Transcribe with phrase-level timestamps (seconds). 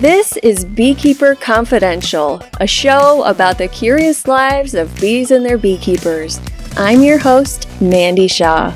[0.00, 6.40] This is Beekeeper Confidential, a show about the curious lives of bees and their beekeepers.
[6.78, 8.72] I'm your host, Mandy Shaw.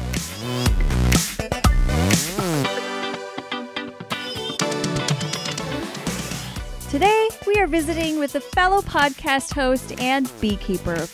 [6.90, 11.08] Today, we are visiting with a fellow podcast host and beekeeper.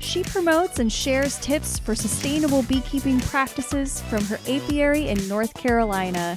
[0.00, 6.36] She promotes and shares tips for sustainable beekeeping practices from her apiary in North Carolina.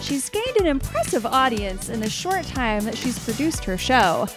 [0.00, 4.28] She's gained an impressive audience in the short time that she's produced her show.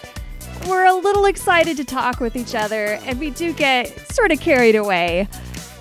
[0.68, 4.40] We're a little excited to talk with each other, and we do get sort of
[4.40, 5.28] carried away.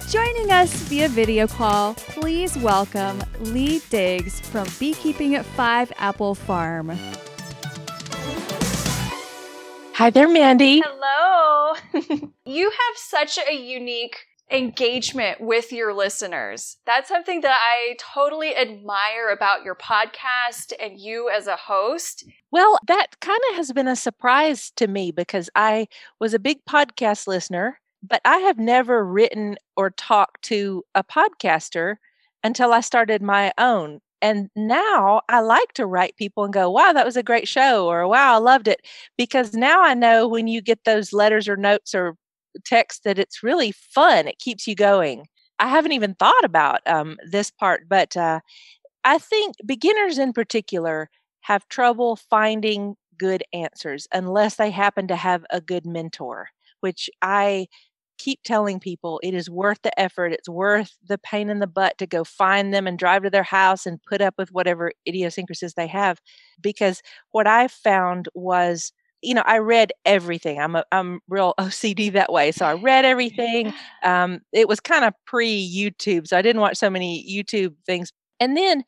[0.10, 6.98] Joining us via video call, please welcome Lee Diggs from Beekeeping at Five Apple Farm.
[9.94, 10.82] Hi there, Mandy.
[10.84, 11.76] Hello.
[12.46, 14.18] you have such a unique
[14.52, 16.78] engagement with your listeners.
[16.86, 22.26] That's something that I totally admire about your podcast and you as a host.
[22.52, 25.88] Well, that kind of has been a surprise to me because I
[26.20, 31.96] was a big podcast listener, but I have never written or talked to a podcaster
[32.44, 34.02] until I started my own.
[34.22, 37.88] And now I like to write people and go, wow, that was a great show,
[37.88, 38.86] or wow, I loved it.
[39.18, 42.16] Because now I know when you get those letters or notes or
[42.66, 44.28] text that it's really fun.
[44.28, 45.28] It keeps you going.
[45.60, 48.40] I haven't even thought about um, this part, but uh,
[49.04, 51.10] I think beginners in particular
[51.42, 56.50] have trouble finding good answers unless they happen to have a good mentor,
[56.82, 57.68] which I
[58.18, 60.32] keep telling people it is worth the effort.
[60.34, 63.44] It's worth the pain in the butt to go find them and drive to their
[63.44, 66.20] house and put up with whatever idiosyncrasies they have.
[66.62, 68.92] Because what I found was,
[69.22, 70.60] you know, I read everything.
[70.60, 73.74] I'm a, I'm real OCD that way, so I read everything.
[74.04, 78.12] Um, it was kind of pre YouTube, so I didn't watch so many YouTube things.
[78.40, 78.84] And then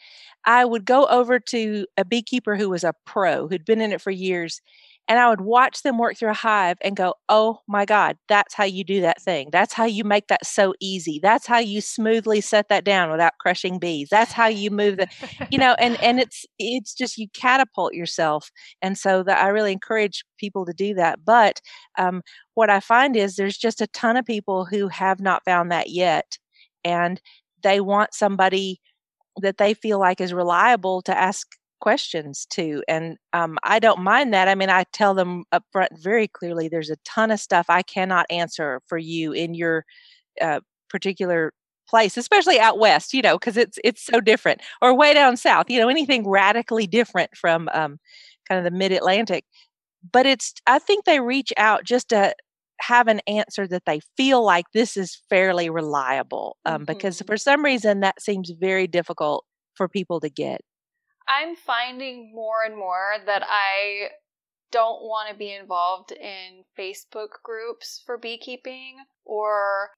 [0.45, 4.01] I would go over to a beekeeper who was a pro, who'd been in it
[4.01, 4.61] for years,
[5.07, 8.53] and I would watch them work through a hive and go, oh my God, that's
[8.53, 9.49] how you do that thing.
[9.51, 11.19] That's how you make that so easy.
[11.21, 14.07] That's how you smoothly set that down without crushing bees.
[14.09, 15.07] That's how you move the,
[15.51, 18.49] you know, and, and it's, it's just you catapult yourself.
[18.81, 21.19] And so that I really encourage people to do that.
[21.25, 21.59] But
[21.97, 22.21] um,
[22.53, 25.89] what I find is there's just a ton of people who have not found that
[25.89, 26.37] yet.
[26.85, 27.19] And
[27.61, 28.79] they want somebody
[29.41, 31.47] that they feel like is reliable to ask
[31.83, 35.91] questions to and um, i don't mind that i mean i tell them up front
[36.01, 39.83] very clearly there's a ton of stuff i cannot answer for you in your
[40.39, 41.51] uh, particular
[41.89, 45.69] place especially out west you know because it's it's so different or way down south
[45.69, 47.99] you know anything radically different from um,
[48.47, 49.43] kind of the mid-atlantic
[50.09, 52.33] but it's i think they reach out just to
[52.79, 56.85] have an answer that they feel like this is fairly reliable um, mm-hmm.
[56.85, 59.43] because for some reason that seems very difficult
[59.75, 60.61] for people to get
[61.33, 64.09] I'm finding more and more that I
[64.71, 69.91] don't want to be involved in Facebook groups for beekeeping or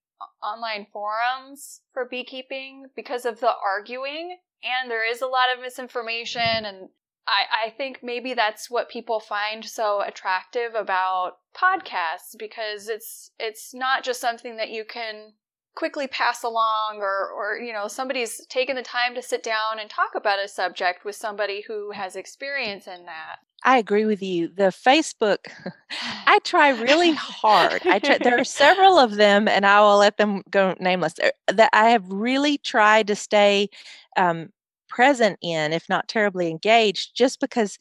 [0.44, 4.38] online forums for beekeeping because of the arguing.
[4.64, 6.90] And there is a lot of misinformation and
[7.28, 13.74] I, I think maybe that's what people find so attractive about podcasts because it's it's
[13.74, 15.34] not just something that you can
[15.76, 19.90] quickly pass along or or you know somebody's taken the time to sit down and
[19.90, 24.48] talk about a subject with somebody who has experience in that I agree with you.
[24.48, 25.38] The Facebook,
[26.28, 27.82] I try really hard.
[27.86, 31.16] I try, there are several of them, and I will let them go nameless.
[31.22, 33.70] Uh, that I have really tried to stay
[34.18, 34.50] um,
[34.88, 37.80] present in, if not terribly engaged, just because,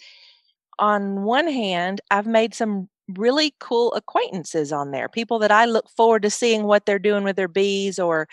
[0.79, 5.89] on one hand, I've made some really cool acquaintances on there people that i look
[5.91, 8.27] forward to seeing what they're doing with their bees or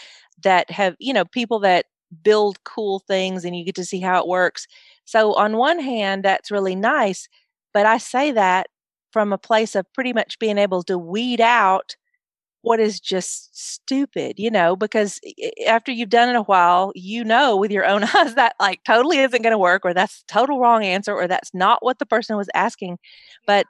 [0.43, 1.85] that have you know people that
[2.23, 4.67] build cool things and you get to see how it works
[5.05, 7.27] so on one hand that's really nice
[7.73, 8.67] but i say that
[9.11, 11.95] from a place of pretty much being able to weed out
[12.63, 15.19] what is just stupid, you know, because
[15.67, 19.17] after you've done it a while, you know with your own eyes that like totally
[19.19, 22.37] isn't going to work, or that's total wrong answer, or that's not what the person
[22.37, 22.99] was asking.
[23.47, 23.65] But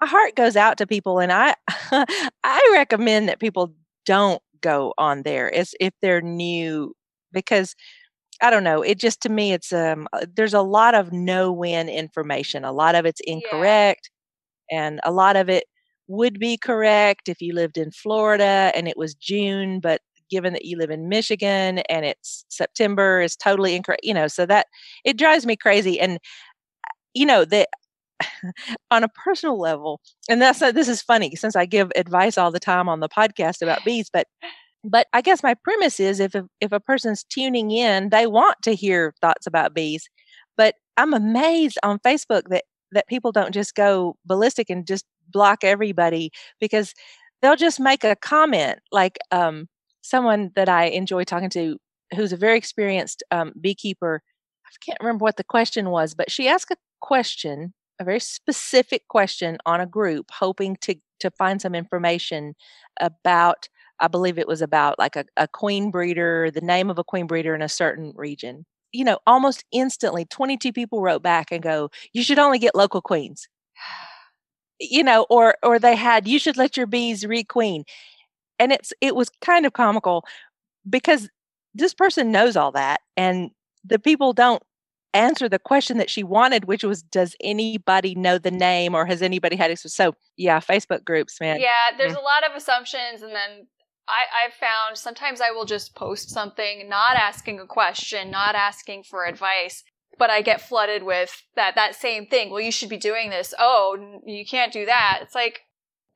[0.00, 1.54] my heart goes out to people and I
[2.44, 3.74] I recommend that people
[4.06, 6.94] don't go on there as if they're new
[7.32, 7.74] because
[8.40, 8.82] I don't know.
[8.82, 10.06] It just to me, it's um.
[10.12, 12.64] Uh, there's a lot of no win information.
[12.64, 14.10] A lot of it's incorrect,
[14.70, 14.86] yeah.
[14.86, 15.64] and a lot of it
[16.08, 20.00] would be correct if you lived in Florida and it was June, but
[20.30, 24.04] given that you live in Michigan and it's September is totally incorrect.
[24.04, 24.66] You know, so that
[25.04, 25.98] it drives me crazy.
[26.00, 26.18] And
[27.14, 27.68] you know that
[28.90, 32.60] on a personal level, and that's this is funny since I give advice all the
[32.60, 34.26] time on the podcast about bees, but
[34.84, 38.74] but I guess my premise is if if a person's tuning in, they want to
[38.74, 40.08] hear thoughts about bees.
[40.56, 45.58] But I'm amazed on Facebook that that people don't just go ballistic and just block
[45.62, 46.30] everybody
[46.60, 46.94] because
[47.42, 49.68] they'll just make a comment like um,
[50.02, 51.76] someone that I enjoy talking to
[52.14, 54.22] who's a very experienced um, beekeeper.
[54.66, 59.08] I can't remember what the question was, but she asked a question, a very specific
[59.08, 62.54] question on a group, hoping to to find some information
[63.00, 63.68] about.
[64.00, 67.26] I believe it was about like a, a queen breeder, the name of a queen
[67.26, 68.64] breeder in a certain region.
[68.92, 73.02] You know, almost instantly, 22 people wrote back and go, "You should only get local
[73.02, 73.48] queens."
[74.80, 77.84] you know, or or they had, "You should let your bees requeen,"
[78.58, 80.24] and it's it was kind of comical
[80.88, 81.28] because
[81.74, 83.50] this person knows all that and
[83.84, 84.62] the people don't
[85.14, 89.22] answer the question that she wanted which was does anybody know the name or has
[89.22, 92.20] anybody had it so yeah facebook groups man yeah there's mm.
[92.20, 93.66] a lot of assumptions and then
[94.08, 99.02] I, I've found sometimes I will just post something, not asking a question, not asking
[99.02, 99.84] for advice,
[100.18, 102.50] but I get flooded with that that same thing.
[102.50, 103.52] Well, you should be doing this.
[103.58, 105.20] Oh, you can't do that.
[105.22, 105.60] It's like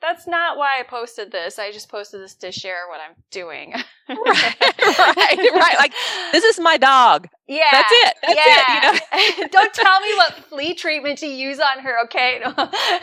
[0.03, 1.59] that's not why I posted this.
[1.59, 3.73] I just posted this to share what I'm doing.
[4.09, 5.77] right, right, right.
[5.79, 5.95] Like
[6.33, 7.29] this is my dog.
[7.47, 8.15] Yeah, that's it.
[8.27, 8.95] That's yeah.
[8.95, 9.37] it.
[9.37, 9.49] You know?
[9.53, 12.03] Don't tell me what flea treatment to use on her.
[12.05, 12.43] Okay.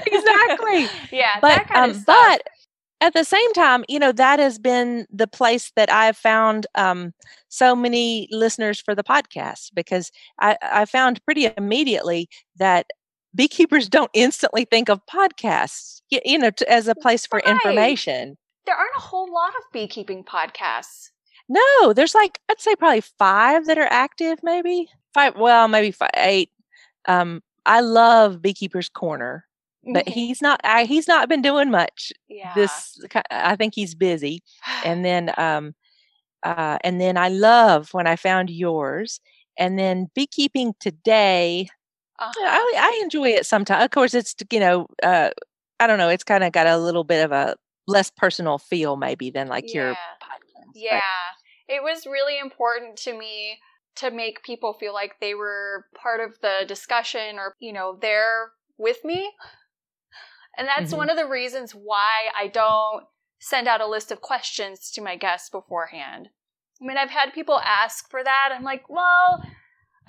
[0.06, 0.88] exactly.
[1.12, 2.44] Yeah, but um, but
[3.02, 7.14] at the same time, you know that has been the place that I've found um,
[7.48, 12.88] so many listeners for the podcast because I, I found pretty immediately that
[13.36, 17.48] beekeepers don't instantly think of podcasts, you, know, to, as a place for right.
[17.48, 18.38] information.
[18.66, 21.10] There aren't a whole lot of beekeeping podcasts.
[21.48, 25.36] No, there's like I'd say probably five that are active, maybe five.
[25.36, 26.52] Well, maybe five, eight.
[27.08, 29.46] Um, I love Beekeeper's Corner,
[29.94, 30.14] but mm-hmm.
[30.14, 30.62] he's not.
[30.64, 32.14] I, he's not been doing much.
[32.28, 32.54] Yeah.
[32.54, 34.44] This I think he's busy,
[34.86, 35.74] and then um,
[36.44, 39.20] uh, and then I love when I found yours,
[39.58, 41.68] and then Beekeeping Today.
[42.20, 42.34] Uh-huh.
[42.38, 43.84] I, I enjoy it sometimes.
[43.84, 45.30] Of course, it's you know, uh,
[45.80, 46.10] I don't know.
[46.10, 47.56] It's kind of got a little bit of a
[47.88, 49.82] less personal feel, maybe than like yeah.
[49.82, 50.72] your podcast.
[50.76, 51.02] Yeah,
[51.68, 51.76] but.
[51.76, 53.60] it was really important to me
[53.96, 58.52] to make people feel like they were part of the discussion, or you know, they're
[58.78, 59.32] with me.
[60.58, 60.98] And that's mm-hmm.
[60.98, 63.06] one of the reasons why I don't
[63.40, 66.30] send out a list of questions to my guests beforehand.
[66.82, 68.50] I mean, I've had people ask for that.
[68.54, 69.42] I'm like, well,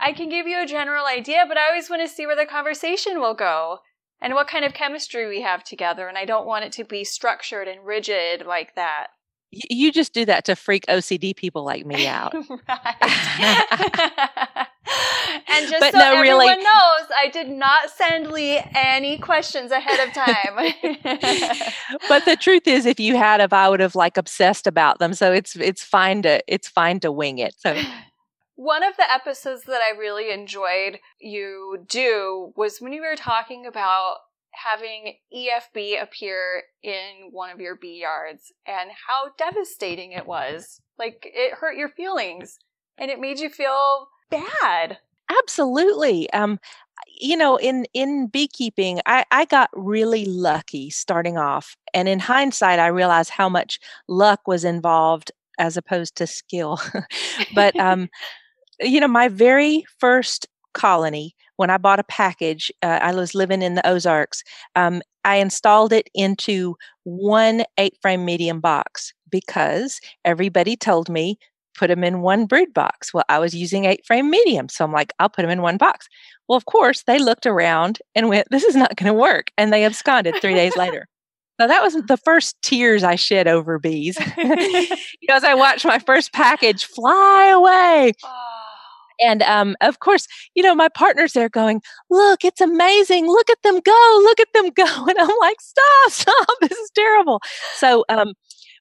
[0.00, 2.46] I can give you a general idea, but I always want to see where the
[2.46, 3.80] conversation will go
[4.20, 6.08] and what kind of chemistry we have together.
[6.08, 9.08] And I don't want it to be structured and rigid like that.
[9.52, 12.32] You just do that to freak OCD people like me out.
[15.48, 16.62] and just but so no, everyone really.
[16.62, 20.54] knows, I did not send Lee any questions ahead of time.
[22.08, 25.14] but the truth is, if you had, if I would have like obsessed about them,
[25.14, 27.54] so it's it's fine to it's fine to wing it.
[27.58, 27.80] So
[28.56, 33.66] one of the episodes that I really enjoyed you do was when you were talking
[33.66, 34.16] about
[34.52, 40.80] having EFB appear in one of your bee yards and how devastating it was.
[40.98, 42.58] Like it hurt your feelings
[42.98, 44.98] and it made you feel bad.
[45.30, 46.30] Absolutely.
[46.32, 46.58] Um
[47.20, 52.78] you know in in beekeeping I, I got really lucky starting off and in hindsight
[52.78, 56.80] i realized how much luck was involved as opposed to skill
[57.54, 58.08] but um
[58.80, 63.62] you know, my very first colony, when I bought a package, uh, I was living
[63.62, 64.42] in the Ozarks.
[64.76, 71.38] Um, I installed it into one eight frame medium box because everybody told me
[71.76, 73.14] put them in one brood box.
[73.14, 75.76] Well, I was using eight frame medium, so I'm like, I'll put them in one
[75.76, 76.08] box.
[76.48, 79.72] Well, of course, they looked around and went, "This is not going to work," and
[79.72, 81.06] they absconded three days later.
[81.60, 84.18] So that was the first tears I shed over bees.
[84.38, 88.12] you know, as I watched my first package fly away.
[88.24, 88.49] Oh
[89.22, 93.26] and um, of course, you know, my partner's there going, Look, it's amazing.
[93.26, 94.20] Look at them go.
[94.24, 94.84] Look at them go.
[95.08, 96.46] And I'm like, Stop, stop.
[96.60, 97.40] This is terrible.
[97.76, 98.34] So, um,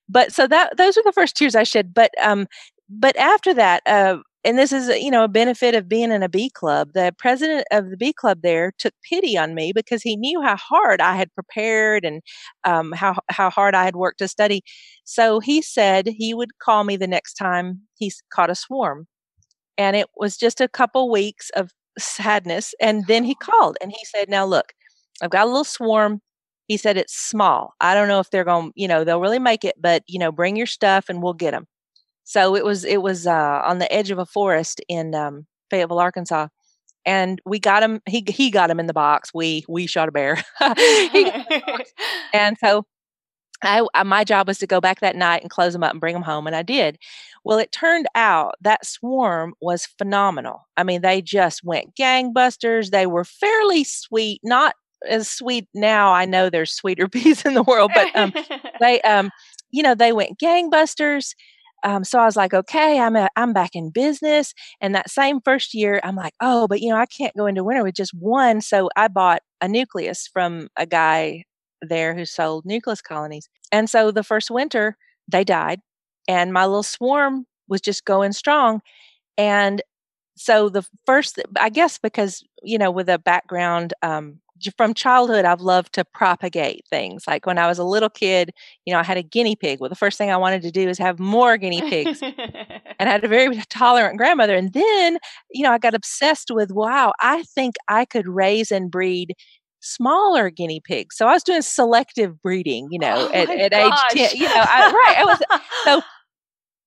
[0.07, 1.93] but so that those were the first tears I shed.
[1.93, 2.47] But um,
[2.89, 6.29] but after that, uh, and this is you know a benefit of being in a
[6.29, 10.15] bee club the president of the bee club there took pity on me because he
[10.15, 12.21] knew how hard i had prepared and
[12.63, 14.61] um, how how hard i had worked to study
[15.03, 19.07] so he said he would call me the next time he caught a swarm
[19.79, 24.05] and it was just a couple weeks of sadness and then he called and he
[24.05, 24.73] said now look
[25.23, 26.21] i've got a little swarm.
[26.67, 27.73] He said it's small.
[27.81, 30.31] I don't know if they're going you know they'll really make it but you know
[30.31, 31.65] bring your stuff and we'll get them
[32.25, 35.97] so it was it was uh, on the edge of a forest in um, fayetteville
[35.99, 36.47] arkansas
[37.05, 39.31] and we got him he he got him in the box.
[39.33, 40.43] We we shot a bear.
[42.33, 42.85] And so
[43.63, 46.13] I, my job was to go back that night and close them up and bring
[46.13, 46.97] them home, and I did.
[47.43, 50.67] Well, it turned out that swarm was phenomenal.
[50.77, 52.89] I mean, they just went gangbusters.
[52.89, 54.75] They were fairly sweet, not
[55.07, 56.11] as sweet now.
[56.13, 58.33] I know there's sweeter bees in the world, but um,
[58.79, 59.29] they, um,
[59.71, 61.33] you know, they went gangbusters.
[61.83, 64.53] Um, so I was like, okay, I'm a, I'm back in business.
[64.81, 67.63] And that same first year, I'm like, oh, but you know, I can't go into
[67.63, 68.61] winter with just one.
[68.61, 71.43] So I bought a nucleus from a guy
[71.81, 73.47] there who sold nucleus colonies.
[73.71, 74.97] And so the first winter,
[75.31, 75.79] they died,
[76.29, 78.81] and my little swarm was just going strong.
[79.35, 79.81] And
[80.37, 84.39] so the first, I guess, because you know, with a background um,
[84.77, 87.23] from childhood, I've loved to propagate things.
[87.25, 88.51] Like when I was a little kid,
[88.85, 89.79] you know, I had a guinea pig.
[89.79, 92.21] Well, the first thing I wanted to do is have more guinea pigs.
[92.21, 94.55] and I had a very tolerant grandmother.
[94.55, 95.17] And then,
[95.49, 99.33] you know, I got obsessed with, wow, I think I could raise and breed
[99.81, 101.15] smaller guinea pigs.
[101.17, 104.53] So I was doing selective breeding, you know, oh at, at age 10, you know,
[104.55, 105.17] I, right.
[105.17, 105.39] I was,
[105.85, 106.01] so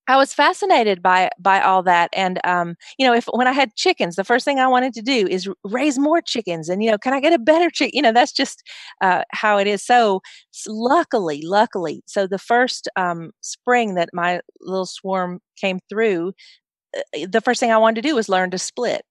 [0.07, 3.75] I was fascinated by by all that, and um, you know, if when I had
[3.75, 6.97] chickens, the first thing I wanted to do is raise more chickens, and you know,
[6.97, 7.91] can I get a better chicken?
[7.93, 8.63] You know, that's just
[9.01, 9.81] uh, how it is.
[9.81, 10.21] So,
[10.67, 16.33] luckily, luckily, so the first um, spring that my little swarm came through,
[16.97, 19.03] uh, the first thing I wanted to do was learn to split.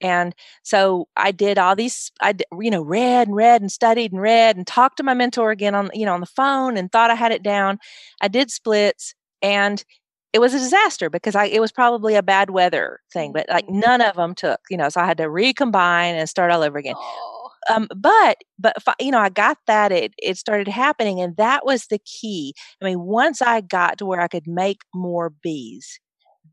[0.00, 4.20] And so I did all these, I, you know, read and read and studied and
[4.20, 7.10] read and talked to my mentor again on, you know, on the phone and thought
[7.10, 7.78] I had it down.
[8.20, 9.84] I did splits and
[10.32, 13.66] it was a disaster because I it was probably a bad weather thing, but like
[13.68, 13.80] Mm-hmm.
[13.80, 16.78] none of them took, you know, so I had to recombine and start all over
[16.78, 16.96] again.
[16.96, 17.50] Oh.
[17.70, 21.86] Um, but but you know, I got that it it started happening, and that was
[21.86, 22.54] the key.
[22.82, 26.00] I mean, once I got to where I could make more bees,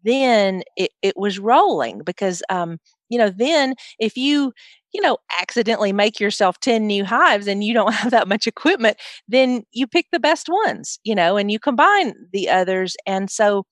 [0.03, 2.79] then it it was rolling because um,
[3.09, 4.53] you know, then if you
[4.95, 8.97] you know accidentally make yourself 10 new hives and you don't have that much equipment
[9.27, 13.65] then you pick the best ones you know and you combine the others and so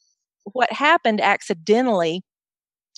[0.52, 2.22] what happened accidentally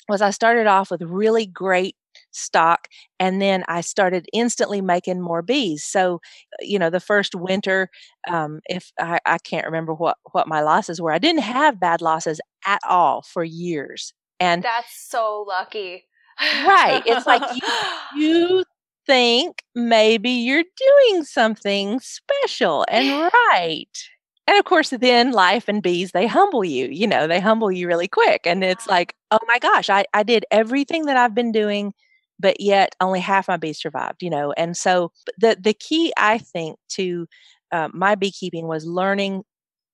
[0.10, 1.96] was I started off with really great
[2.32, 2.88] stock
[3.20, 5.84] and then I started instantly making more bees.
[5.84, 6.22] So,
[6.62, 7.89] you know, the first winter,
[8.27, 12.01] um, if I, I can't remember what what my losses were, I didn't have bad
[12.01, 14.13] losses at all for years.
[14.39, 16.05] And That's so lucky.
[16.51, 17.01] Right.
[17.06, 17.44] It's like
[18.10, 18.63] you
[19.06, 23.88] think maybe you're doing something special and right.
[24.48, 27.88] And of course, then life and bees, they humble you, you know, they humble you
[27.88, 28.42] really quick.
[28.46, 31.94] And it's like, oh my gosh, I, I did everything that I've been doing,
[32.39, 34.51] but yet only half my bees survived, you know.
[34.56, 37.27] And so the, the key, I think, to
[37.72, 39.44] uh, my beekeeping was learning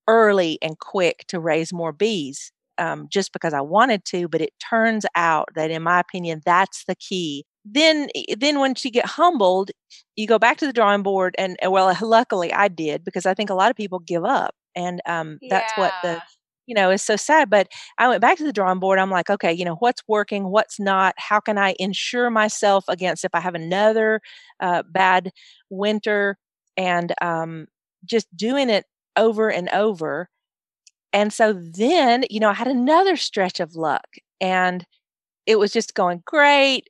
[0.07, 4.27] early and quick to raise more bees um, just because I wanted to.
[4.27, 7.45] But it turns out that, in my opinion, that's the key.
[7.65, 8.09] Then
[8.39, 9.71] then once you get humbled
[10.15, 13.49] you go back to the drawing board and well luckily i did because i think
[13.49, 16.21] a lot of people give up and um, that's what the
[16.67, 19.29] you know is so sad but i went back to the drawing board i'm like
[19.29, 21.13] okay you know what's working what's not?
[21.17, 24.21] How can i insure myself against if i have another
[24.59, 25.31] uh, bad
[25.69, 26.37] winter?
[26.77, 27.67] And um,
[28.05, 28.85] just doing it
[29.17, 30.29] over and over
[31.13, 34.85] and so then you know i had another stretch of luck and
[35.45, 36.89] it was just going great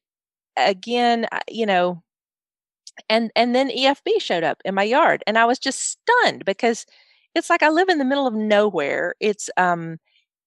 [0.58, 2.02] again you know
[3.10, 6.86] and and then efb showed up in my yard and i was just stunned because
[7.36, 9.98] it's like i live in the middle of nowhere it's um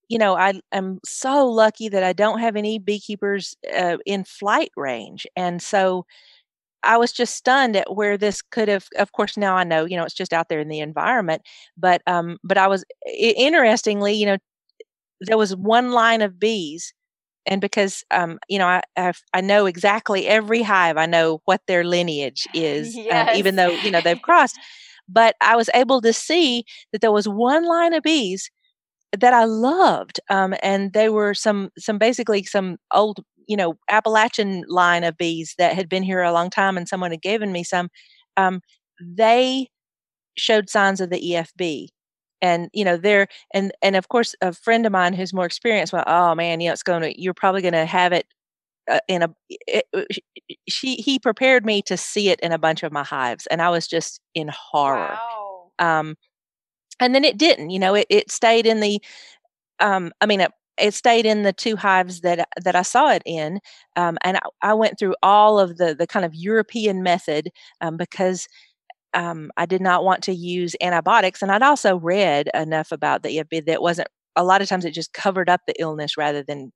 [0.08, 4.70] you know i am so lucky that i don't have any beekeepers uh, in flight
[4.76, 6.06] range and so
[6.84, 9.96] i was just stunned at where this could have of course now i know you
[9.96, 11.42] know it's just out there in the environment
[11.76, 14.38] but um but i was interestingly you know
[15.20, 16.92] there was one line of bees
[17.46, 21.60] and because um, you know I, I've, I know exactly every hive i know what
[21.66, 24.58] their lineage is um, even though you know they've crossed
[25.08, 28.50] but i was able to see that there was one line of bees
[29.18, 34.64] that i loved um, and they were some some basically some old you know appalachian
[34.68, 37.64] line of bees that had been here a long time and someone had given me
[37.64, 37.88] some
[38.36, 38.60] um,
[39.00, 39.68] they
[40.36, 41.88] showed signs of the efb
[42.42, 45.92] and you know they're and and of course a friend of mine who's more experienced
[45.92, 48.26] went oh man you know it's going to you're probably going to have it
[48.90, 50.02] uh, in a it, uh,
[50.68, 53.70] she he prepared me to see it in a bunch of my hives and i
[53.70, 55.70] was just in horror Wow.
[55.78, 56.16] um
[57.00, 59.00] and then it didn't you know it, it stayed in the
[59.80, 63.22] um i mean it, it stayed in the two hives that that i saw it
[63.26, 63.60] in
[63.96, 67.50] um and i, I went through all of the the kind of european method
[67.80, 68.46] um, because
[69.14, 71.40] um, I did not want to use antibiotics.
[71.40, 74.92] And I'd also read enough about the EFB that wasn't, a lot of times it
[74.92, 76.72] just covered up the illness rather than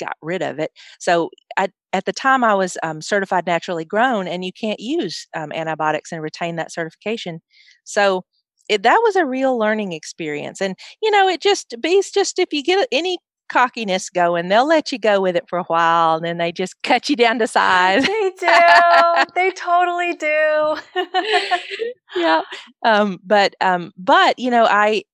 [0.00, 0.70] got rid of it.
[1.00, 5.26] So I, at the time I was um, certified naturally grown and you can't use
[5.34, 7.40] um, antibiotics and retain that certification.
[7.84, 8.24] So
[8.68, 10.60] it, that was a real learning experience.
[10.60, 13.18] And, you know, it just, bees just, if you get any
[13.48, 16.80] cockiness going, they'll let you go with it for a while and then they just
[16.82, 18.06] cut you down to size.
[18.06, 19.24] They do.
[19.34, 20.76] they totally do.
[22.16, 22.42] yeah.
[22.84, 25.04] Um, but, um, but, you know, I,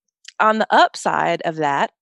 [0.40, 1.92] on the upside of that,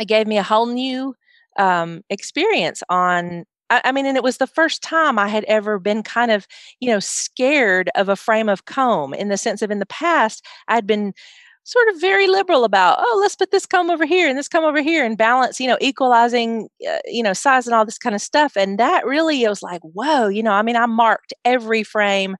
[0.00, 1.14] it gave me a whole new
[1.58, 5.78] um, experience on I, I mean, and it was the first time I had ever
[5.78, 6.46] been kind of,
[6.80, 10.44] you know, scared of a frame of comb in the sense of in the past,
[10.68, 11.14] I'd been
[11.64, 14.64] sort of very liberal about oh let's put this comb over here and this comb
[14.64, 18.14] over here and balance you know equalizing uh, you know size and all this kind
[18.14, 21.32] of stuff and that really it was like whoa you know i mean i marked
[21.44, 22.36] every frame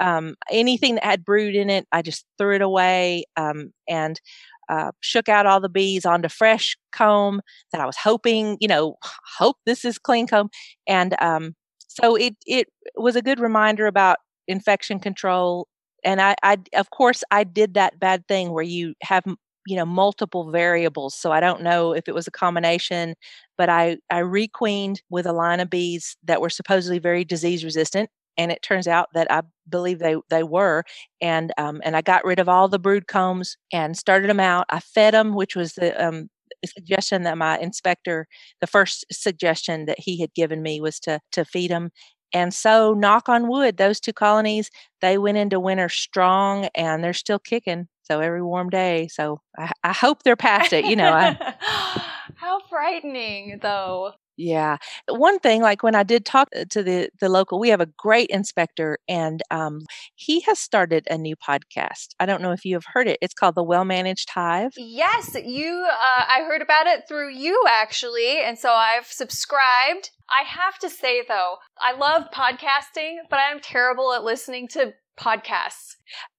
[0.00, 4.20] um, anything that had brood in it i just threw it away um, and
[4.68, 8.96] uh, shook out all the bees onto fresh comb that I was hoping, you know,
[9.38, 10.48] hope this is clean comb.
[10.86, 11.54] And um,
[11.88, 14.16] so it it was a good reminder about
[14.48, 15.68] infection control.
[16.04, 19.24] And I, I, of course, I did that bad thing where you have
[19.66, 23.14] you know multiple variables so i don't know if it was a combination
[23.56, 28.10] but i i requeened with a line of bees that were supposedly very disease resistant
[28.38, 30.84] and it turns out that I believe they they were,
[31.20, 34.64] and um, and I got rid of all the brood combs and started them out.
[34.70, 36.30] I fed them, which was the um,
[36.64, 38.26] suggestion that my inspector,
[38.62, 41.90] the first suggestion that he had given me was to to feed them.
[42.32, 44.70] And so, knock on wood, those two colonies
[45.00, 47.88] they went into winter strong, and they're still kicking.
[48.02, 49.08] So every warm day.
[49.08, 50.84] So I, I hope they're past it.
[50.86, 51.12] You know.
[51.12, 51.54] I,
[52.34, 54.12] How frightening, though.
[54.36, 54.78] Yeah.
[55.08, 57.88] One thing, like when I did talk uh, to the, the local, we have a
[57.98, 59.80] great inspector and um,
[60.14, 62.08] he has started a new podcast.
[62.18, 63.18] I don't know if you have heard it.
[63.20, 64.72] It's called The Well Managed Hive.
[64.76, 68.40] Yes, you, uh, I heard about it through you actually.
[68.40, 70.10] And so I've subscribed.
[70.30, 75.96] I have to say though, I love podcasting, but I'm terrible at listening to podcasts.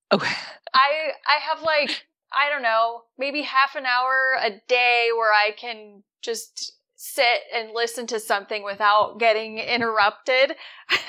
[0.10, 0.18] Oh.
[0.74, 5.52] I, I have like, I don't know, maybe half an hour a day where I
[5.56, 6.74] can just
[7.04, 10.56] sit and listen to something without getting interrupted.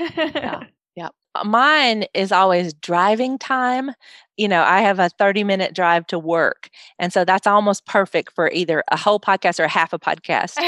[0.01, 0.65] yeah.
[0.97, 1.09] Yeah.
[1.35, 3.91] Uh, mine is always driving time.
[4.37, 6.69] You know, I have a 30 minute drive to work.
[6.99, 10.61] And so that's almost perfect for either a whole podcast or half a podcast.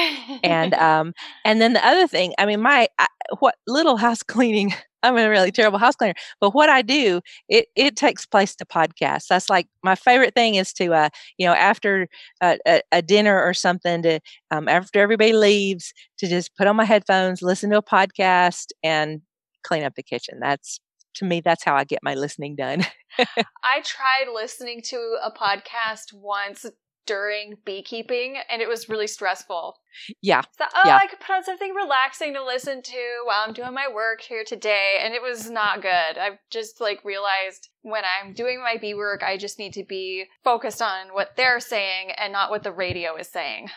[0.43, 1.13] and um
[1.45, 3.07] and then the other thing, I mean my I,
[3.39, 6.15] what little house cleaning I'm a really terrible house cleaner.
[6.41, 9.27] But what I do, it it takes place to podcast.
[9.29, 12.09] That's like my favorite thing is to, uh, you know, after
[12.43, 14.19] a, a, a dinner or something, to
[14.51, 19.21] um, after everybody leaves, to just put on my headphones, listen to a podcast, and
[19.67, 20.39] clean up the kitchen.
[20.41, 20.81] That's
[21.17, 22.85] to me, that's how I get my listening done.
[23.19, 26.67] I tried listening to a podcast once
[27.07, 29.77] during beekeeping and it was really stressful.
[30.21, 30.43] Yeah.
[30.59, 30.97] So, oh, yeah.
[30.97, 34.45] I could put on something relaxing to listen to while I'm doing my work here
[34.45, 36.19] today and it was not good.
[36.19, 40.25] I've just like realized when I'm doing my bee work, I just need to be
[40.45, 43.71] focused on what they're saying and not what the radio is saying.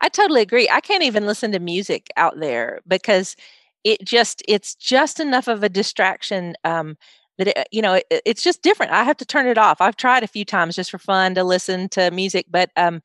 [0.00, 0.68] I totally agree.
[0.70, 3.34] I can't even listen to music out there because
[3.84, 6.96] it just it's just enough of a distraction um
[7.38, 8.92] that it, you know it, it's just different.
[8.92, 9.80] I have to turn it off.
[9.80, 13.00] I've tried a few times just for fun to listen to music but um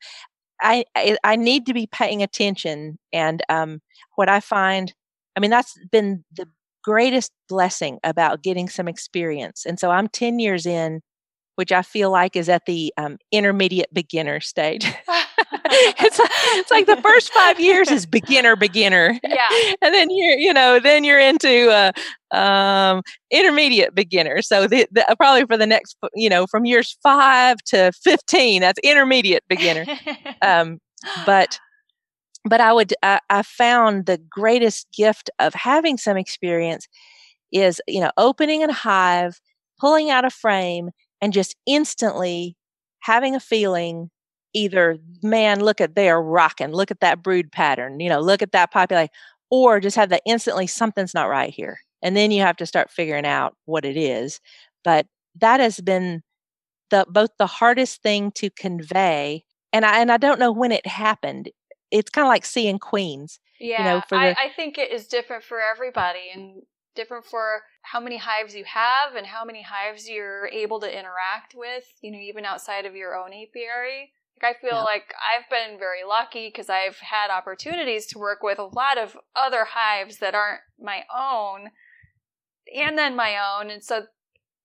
[0.62, 3.80] i i, I need to be paying attention and um
[4.16, 4.94] what i find
[5.36, 6.46] i mean that's been the
[6.84, 11.00] greatest blessing about getting some experience and so i'm 10 years in
[11.56, 14.86] which I feel like is at the um, intermediate beginner stage.
[15.98, 19.18] it's, it's like the first five years is beginner, beginner.
[19.22, 19.48] Yeah.
[19.82, 21.92] And then you're, you know, then you're into uh,
[22.36, 24.42] um, intermediate beginner.
[24.42, 28.60] So the, the, uh, probably for the next, you know, from years five to 15,
[28.60, 29.84] that's intermediate beginner.
[30.42, 30.80] um,
[31.24, 31.58] but
[32.48, 36.86] but I would I, I found the greatest gift of having some experience
[37.52, 39.40] is you know opening a hive,
[39.80, 40.90] pulling out a frame,
[41.20, 42.56] and just instantly
[43.00, 44.10] having a feeling
[44.54, 46.72] either man look at they're rocking.
[46.72, 49.10] Look at that brood pattern you know look at that population
[49.50, 52.90] or just have that instantly something's not right here and then you have to start
[52.90, 54.40] figuring out what it is
[54.84, 56.22] but that has been
[56.90, 60.86] the both the hardest thing to convey and i and i don't know when it
[60.86, 61.50] happened.
[61.92, 65.06] It's kind of like seeing queens yeah you know, the, I, I think it is
[65.06, 66.62] different for everybody and
[66.96, 71.54] different for how many hives you have and how many hives you're able to interact
[71.54, 74.12] with, you know, even outside of your own apiary.
[74.42, 74.82] Like I feel yeah.
[74.82, 79.16] like I've been very lucky because I've had opportunities to work with a lot of
[79.34, 81.70] other hives that aren't my own
[82.74, 83.70] and then my own.
[83.70, 84.06] And so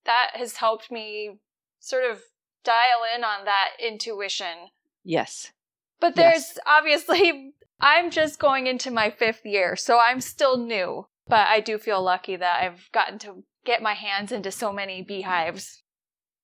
[0.06, 1.40] that has helped me
[1.80, 2.22] sort of
[2.64, 4.70] dial in on that intuition.
[5.04, 5.52] Yes.
[6.00, 6.60] But there's yes.
[6.66, 11.08] obviously, I'm just going into my fifth year, so I'm still new.
[11.32, 15.02] But I do feel lucky that I've gotten to get my hands into so many
[15.02, 15.82] beehives.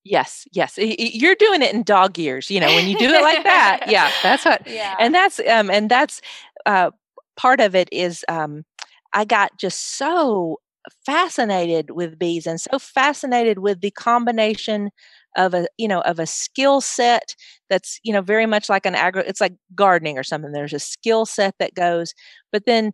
[0.05, 0.77] Yes, yes.
[0.77, 2.49] You're doing it in dog ears.
[2.49, 4.65] You know, when you do it like that, yeah, that's what.
[4.65, 4.95] Yeah.
[4.97, 6.21] And that's um, and that's
[6.65, 6.91] uh,
[7.35, 8.63] part of it is um,
[9.11, 10.61] I got just so
[11.05, 14.91] fascinated with bees and so fascinated with the combination
[15.35, 17.35] of a you know of a skill set
[17.69, 20.79] that's you know very much like an agro it's like gardening or something there's a
[20.79, 22.13] skill set that goes
[22.53, 22.93] but then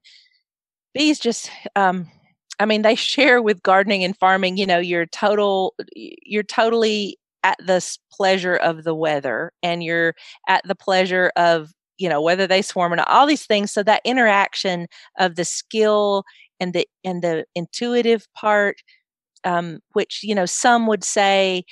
[0.93, 2.09] bees just um
[2.59, 7.57] I mean, they share with gardening and farming, you know, you're total, you're totally at
[7.59, 10.13] the pleasure of the weather and you're
[10.47, 13.71] at the pleasure of, you know, whether they swarm or not, all these things.
[13.71, 14.87] So that interaction
[15.19, 16.23] of the skill
[16.59, 18.77] and the, and the intuitive part,
[19.45, 21.63] um, which, you know, some would say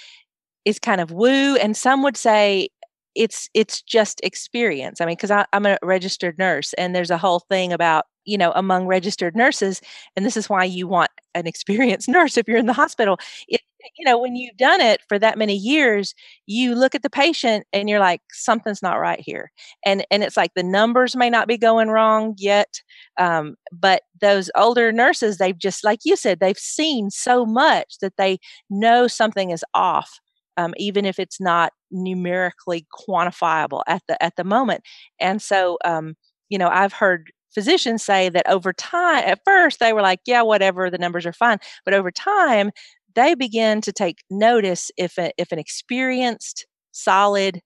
[0.66, 2.70] is kind of woo and some would say
[3.16, 7.40] it's it's just experience i mean because i'm a registered nurse and there's a whole
[7.50, 9.82] thing about you know among registered nurses
[10.16, 13.62] and this is why you want an experienced nurse if you're in the hospital it,
[13.98, 16.14] you know when you've done it for that many years
[16.46, 19.52] you look at the patient and you're like something's not right here.
[19.86, 22.82] And and it's like the numbers may not be going wrong yet
[23.18, 28.18] um, but those older nurses they've just like you said they've seen so much that
[28.18, 28.38] they
[28.70, 30.20] know something is off
[30.58, 34.82] um, even if it's not numerically quantifiable at the at the moment.
[35.20, 36.16] And so um,
[36.50, 40.42] you know i've heard physicians say that over time, at first they were like, yeah,
[40.42, 41.58] whatever, the numbers are fine.
[41.86, 42.72] But over time,
[43.16, 47.62] they begin to take notice if, a, if an experienced, solid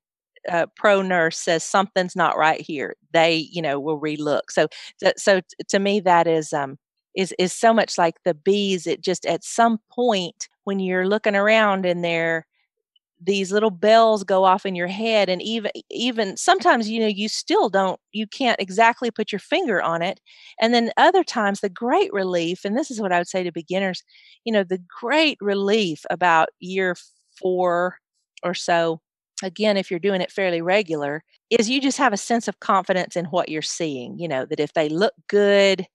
[0.52, 4.42] uh, pro nurse says something's not right here, they, you know, will relook.
[4.50, 4.68] So,
[4.98, 6.78] so, so to me, that is, um,
[7.16, 8.86] is, is so much like the bees.
[8.86, 12.46] It just at some point when you're looking around in there,
[13.22, 17.30] these little bells go off in your head and even even sometimes you know you
[17.30, 20.20] still don't you can't exactly put your finger on it
[20.62, 23.52] and then other times the great relief and this is what i would say to
[23.54, 24.04] beginners
[24.44, 26.96] you know the great relief about year
[27.42, 27.98] 4
[28.44, 29.00] or so
[29.44, 33.16] again if you're doing it fairly regular is you just have a sense of confidence
[33.16, 35.88] in what you're seeing you know that if they look good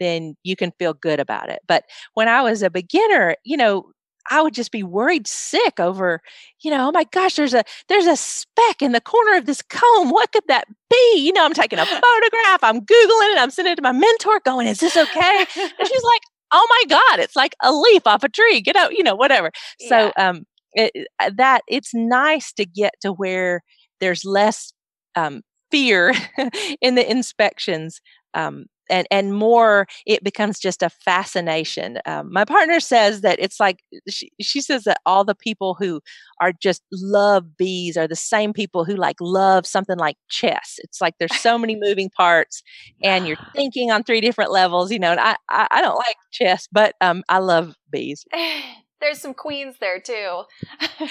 [0.00, 1.60] then you can feel good about it.
[1.66, 1.84] But
[2.14, 3.92] when I was a beginner, you know,
[4.30, 6.20] I would just be worried sick over,
[6.62, 9.62] you know, oh my gosh, there's a there's a speck in the corner of this
[9.62, 10.10] comb.
[10.10, 11.18] What could that be?
[11.18, 14.40] You know, I'm taking a photograph, I'm Googling it, I'm sending it to my mentor,
[14.44, 15.46] going, is this okay?
[15.54, 18.60] And she's like, oh my God, it's like a leaf off a tree.
[18.60, 19.50] Get out, you know, whatever.
[19.80, 19.88] Yeah.
[19.88, 23.62] So um it, uh, that it's nice to get to where
[24.00, 24.72] there's less
[25.14, 26.12] um, fear
[26.80, 28.00] in the inspections
[28.34, 33.60] um, and and more it becomes just a fascination um, my partner says that it's
[33.60, 36.00] like she, she says that all the people who
[36.40, 40.76] are just love bees are the same people who like love something like chess.
[40.78, 42.62] It's like there's so many moving parts
[43.02, 46.16] and you're thinking on three different levels you know and i i, I don't like
[46.32, 48.24] chess but um i love bees
[49.00, 50.42] there's some queens there too.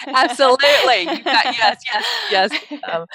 [0.08, 1.06] Absolutely.
[1.06, 2.52] Got, yes, yes, yes.
[2.92, 3.06] Um,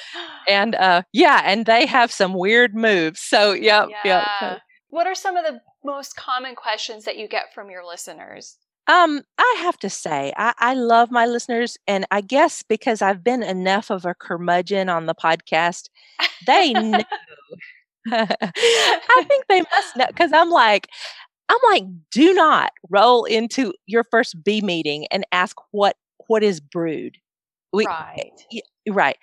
[0.49, 3.21] and uh, yeah, and they have some weird moves.
[3.21, 4.27] So, yep, yeah.
[4.41, 4.61] yep.
[4.89, 8.57] What are some of the most common questions that you get from your listeners?
[8.87, 13.23] Um, I have to say, I, I love my listeners, and I guess because I've
[13.23, 15.89] been enough of a curmudgeon on the podcast,
[16.47, 17.01] they know.
[18.11, 20.89] I think they must know because I'm like,
[21.51, 25.97] I'm like, do not roll into your first bee meeting and ask what
[26.29, 27.17] what is brood.
[27.73, 28.31] We, right.
[28.89, 29.19] Right.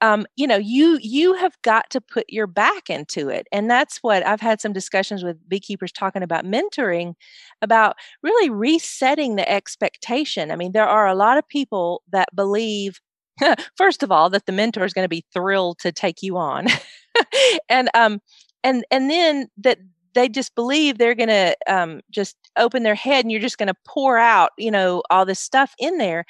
[0.00, 3.46] Um, you know, you you have got to put your back into it.
[3.52, 7.14] And that's what I've had some discussions with beekeepers talking about mentoring,
[7.62, 10.50] about really resetting the expectation.
[10.50, 13.00] I mean, there are a lot of people that believe
[13.76, 16.66] first of all that the mentor is going to be thrilled to take you on
[17.68, 18.20] and um
[18.64, 19.78] and and then that
[20.14, 23.68] they just believe they're going to um, just open their head and you're just going
[23.68, 26.24] to pour out you know all this stuff in there.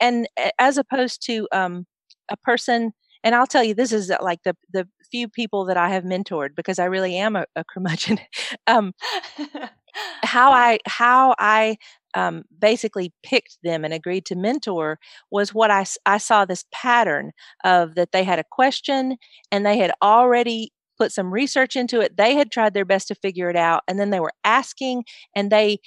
[0.00, 1.86] And as opposed to um,
[2.28, 2.92] a person
[3.24, 6.04] and i'll tell you this is uh, like the the few people that i have
[6.04, 8.18] mentored because i really am a, a curmudgeon
[8.66, 8.92] um,
[10.22, 11.76] how i how i
[12.14, 14.98] um, basically picked them and agreed to mentor
[15.30, 19.18] was what I, I saw this pattern of that they had a question
[19.52, 22.16] and they had already put some research into it.
[22.16, 23.82] They had tried their best to figure it out.
[23.88, 25.04] And then they were asking
[25.34, 25.78] and they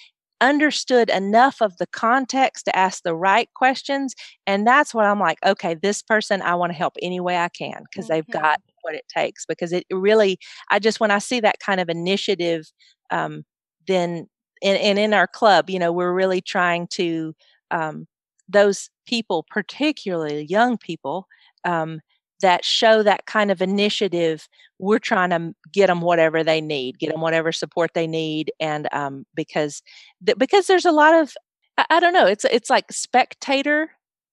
[0.42, 4.16] understood enough of the context to ask the right questions.
[4.48, 7.50] And that's what I'm like, okay, this person I want to help any way I
[7.50, 8.14] can because mm-hmm.
[8.14, 9.46] they've got what it takes.
[9.46, 10.38] Because it really,
[10.72, 12.72] I just, when I see that kind of initiative,
[13.12, 13.44] um,
[13.88, 14.28] then,
[14.64, 17.34] and, and in our club, you know, we're really trying to,
[17.72, 18.08] um,
[18.48, 21.28] those people, particularly young people,
[21.66, 22.00] um,
[22.42, 24.48] that show that kind of initiative
[24.80, 28.88] we're trying to get them whatever they need get them whatever support they need and
[28.94, 29.82] um, because
[30.26, 31.34] th- because there's a lot of
[31.78, 33.90] I, I, don't know it's it's like spectator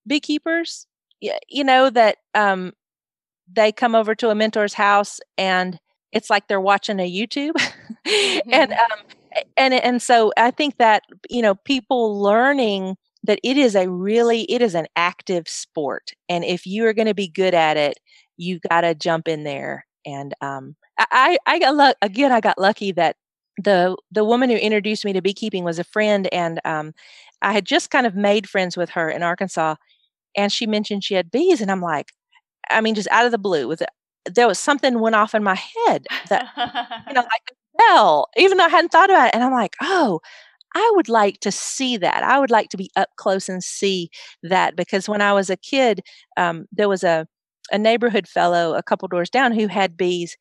[0.07, 0.87] beekeepers,
[1.21, 2.73] you know, that um,
[3.53, 5.79] they come over to a mentor's house and
[6.12, 7.55] it's like they're watching a YouTube.
[8.07, 8.51] Mm-hmm.
[8.53, 8.99] and um,
[9.57, 14.43] and and so I think that you know people learning that it is a really
[14.45, 17.99] it is an active sport and if you are going to be good at it
[18.37, 22.59] you got to jump in there and um, I I got luck again I got
[22.59, 23.17] lucky that
[23.62, 26.93] the the woman who introduced me to beekeeping was a friend and um,
[27.43, 29.77] I had just kind of made friends with her in Arkansas
[30.37, 32.11] and she mentioned she had bees and I'm like
[32.71, 33.83] I mean just out of the blue with
[34.27, 36.47] there was something went off in my head that
[37.09, 40.21] you know like bell even though I hadn't thought about it and I'm like oh
[40.77, 42.23] I would like to see that.
[42.23, 44.11] I would like to be up close and see
[44.43, 46.03] that because when I was a kid,
[46.37, 47.27] um, there was a,
[47.73, 50.37] a neighborhood fellow a couple doors down who had bees,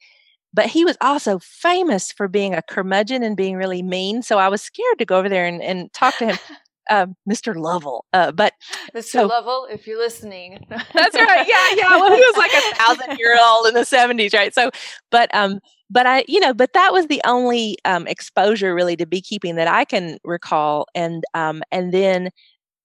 [0.54, 4.24] but he was also famous for being a curmudgeon and being really mean.
[4.24, 6.38] So I was scared to go over there and, and talk to him.
[6.90, 7.56] Uh, Mr.
[7.56, 8.06] Lovell.
[8.14, 8.54] Uh, but
[8.96, 9.04] Mr.
[9.04, 11.48] So, Lovell, if you're listening, that's right.
[11.48, 11.90] Yeah, yeah.
[11.98, 14.54] Well, he was like a thousand year old in the '70s, right?
[14.54, 14.72] So,
[15.12, 19.06] but um, but I, you know, but that was the only um, exposure really to
[19.06, 20.88] beekeeping that I can recall.
[20.96, 22.30] And um, and then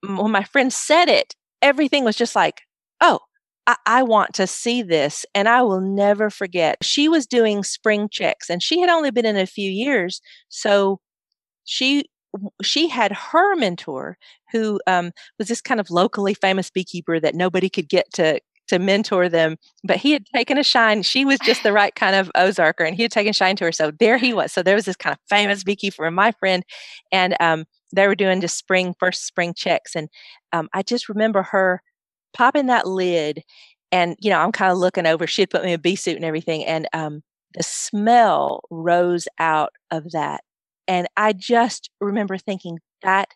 [0.07, 2.63] when my friend said it, everything was just like,
[3.01, 3.21] oh,
[3.67, 6.79] I, I want to see this, and I will never forget.
[6.83, 11.01] She was doing spring checks, and she had only been in a few years, so
[11.65, 12.07] she
[12.63, 14.17] she had her mentor
[14.53, 18.79] who um, was this kind of locally famous beekeeper that nobody could get to to
[18.79, 19.57] mentor them.
[19.83, 21.03] But he had taken a shine.
[21.03, 23.73] She was just the right kind of Ozarker, and he had taken shine to her.
[23.73, 24.53] So there he was.
[24.53, 26.65] So there was this kind of famous beekeeper, and my friend,
[27.13, 30.09] and um, they were doing just spring first spring checks, and
[30.53, 31.83] um, I just remember her
[32.33, 33.43] popping that lid,
[33.93, 35.27] and you know I'm kind of looking over.
[35.27, 37.23] She had put me in a bee suit and everything, and um,
[37.55, 40.43] the smell rose out of that,
[40.91, 43.29] and I just remember thinking that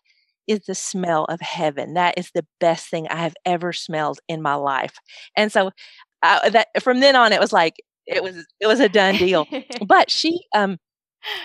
[0.45, 1.93] is the smell of heaven.
[1.93, 4.95] That is the best thing I have ever smelled in my life.
[5.37, 5.71] And so
[6.21, 9.47] uh, that from then on, it was like it was it was a done deal.
[9.87, 10.77] but she um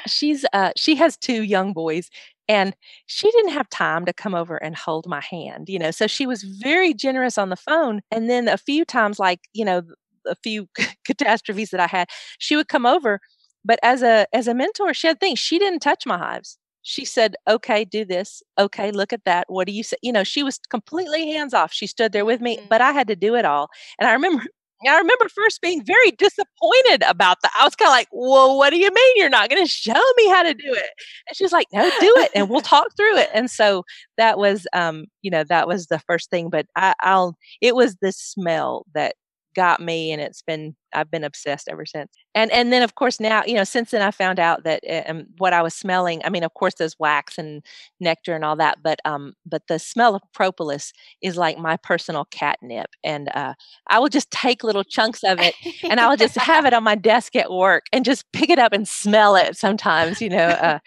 [0.09, 2.11] she's uh she has two young boys
[2.49, 2.75] and
[3.07, 6.27] she didn't have time to come over and hold my hand you know so she
[6.27, 9.83] was very generous on the phone and then a few times like you know
[10.27, 10.69] a few
[11.07, 13.21] catastrophes that i had she would come over
[13.65, 17.05] but as a as a mentor she had things she didn't touch my hives she
[17.05, 18.43] said, okay, do this.
[18.59, 19.45] Okay, look at that.
[19.49, 19.97] What do you say?
[20.03, 21.73] You know, she was completely hands off.
[21.73, 22.67] She stood there with me, mm-hmm.
[22.69, 23.69] but I had to do it all.
[23.99, 24.45] And I remember
[24.89, 27.53] I remember first being very disappointed about that.
[27.61, 30.03] I was kind of like, well, what do you mean you're not going to show
[30.17, 30.89] me how to do it?
[31.29, 33.29] And she's like, no, do it and we'll talk through it.
[33.35, 33.85] And so
[34.17, 37.97] that was, um, you know, that was the first thing, but I, I'll, it was
[38.01, 39.17] the smell that
[39.55, 42.13] got me and it's been I've been obsessed ever since.
[42.35, 45.27] And and then of course now, you know, since then I found out that um,
[45.39, 47.65] what I was smelling, I mean, of course there's wax and
[48.01, 52.25] nectar and all that, but um but the smell of propolis is like my personal
[52.27, 53.55] catnip and uh
[53.89, 55.55] I will just take little chunks of it
[55.89, 58.59] and I will just have it on my desk at work and just pick it
[58.59, 60.79] up and smell it sometimes, you know, uh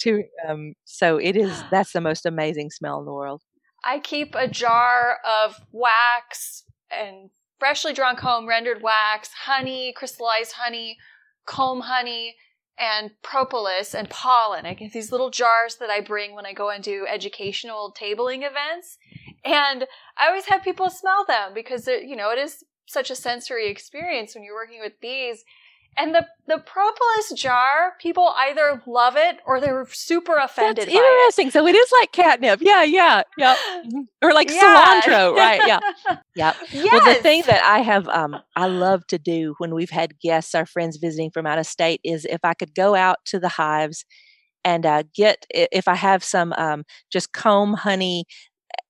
[0.00, 3.42] to um so it is that's the most amazing smell in the world.
[3.84, 7.30] I keep a jar of wax and
[7.62, 10.98] freshly drawn comb, rendered wax, honey, crystallized honey,
[11.46, 12.34] comb honey,
[12.76, 14.66] and propolis and pollen.
[14.66, 18.38] I get these little jars that I bring when I go and do educational tabling
[18.38, 18.98] events.
[19.44, 19.86] And
[20.18, 24.34] I always have people smell them because, you know, it is such a sensory experience
[24.34, 25.44] when you're working with bees.
[25.96, 30.88] And the the propolis jar, people either love it or they're super offended.
[30.88, 31.48] That's interesting.
[31.48, 31.52] It.
[31.52, 32.60] So it is like catnip.
[32.62, 33.56] Yeah, yeah, yeah.
[34.22, 35.02] Or like yeah.
[35.02, 35.60] cilantro, right?
[35.66, 35.80] Yeah,
[36.36, 36.54] yeah.
[36.70, 36.92] Yes.
[36.92, 40.54] Well, the thing that I have, um, I love to do when we've had guests,
[40.54, 43.48] our friends visiting from out of state, is if I could go out to the
[43.48, 44.04] hives
[44.64, 48.24] and uh, get if I have some um, just comb honey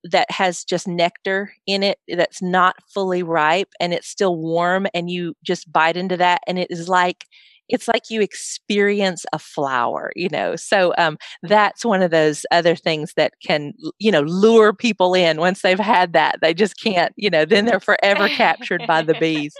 [0.03, 5.09] that has just nectar in it that's not fully ripe and it's still warm and
[5.09, 7.25] you just bite into that and it is like
[7.69, 12.75] it's like you experience a flower you know so um, that's one of those other
[12.75, 17.13] things that can you know lure people in once they've had that they just can't
[17.15, 19.53] you know then they're forever captured by the bees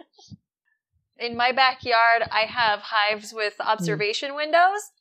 [1.18, 4.36] in my backyard i have hives with observation mm.
[4.36, 4.92] windows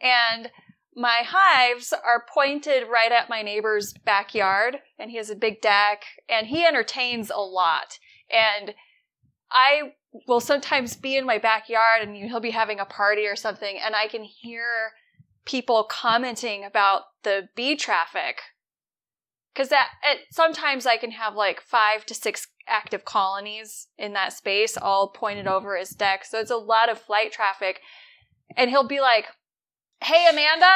[0.00, 0.50] and
[0.98, 6.02] my hives are pointed right at my neighbor's backyard, and he has a big deck,
[6.28, 7.98] and he entertains a lot.
[8.30, 8.74] And
[9.50, 9.94] I
[10.26, 13.94] will sometimes be in my backyard, and he'll be having a party or something, and
[13.94, 14.92] I can hear
[15.44, 18.40] people commenting about the bee traffic.
[19.54, 24.32] Because that it, sometimes I can have like five to six active colonies in that
[24.32, 26.24] space, all pointed over his deck.
[26.24, 27.80] So it's a lot of flight traffic.
[28.56, 29.26] And he'll be like,
[30.02, 30.70] hey Amanda,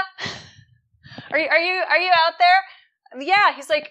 [1.31, 3.21] are you are you are you out there?
[3.27, 3.91] Yeah, he's like,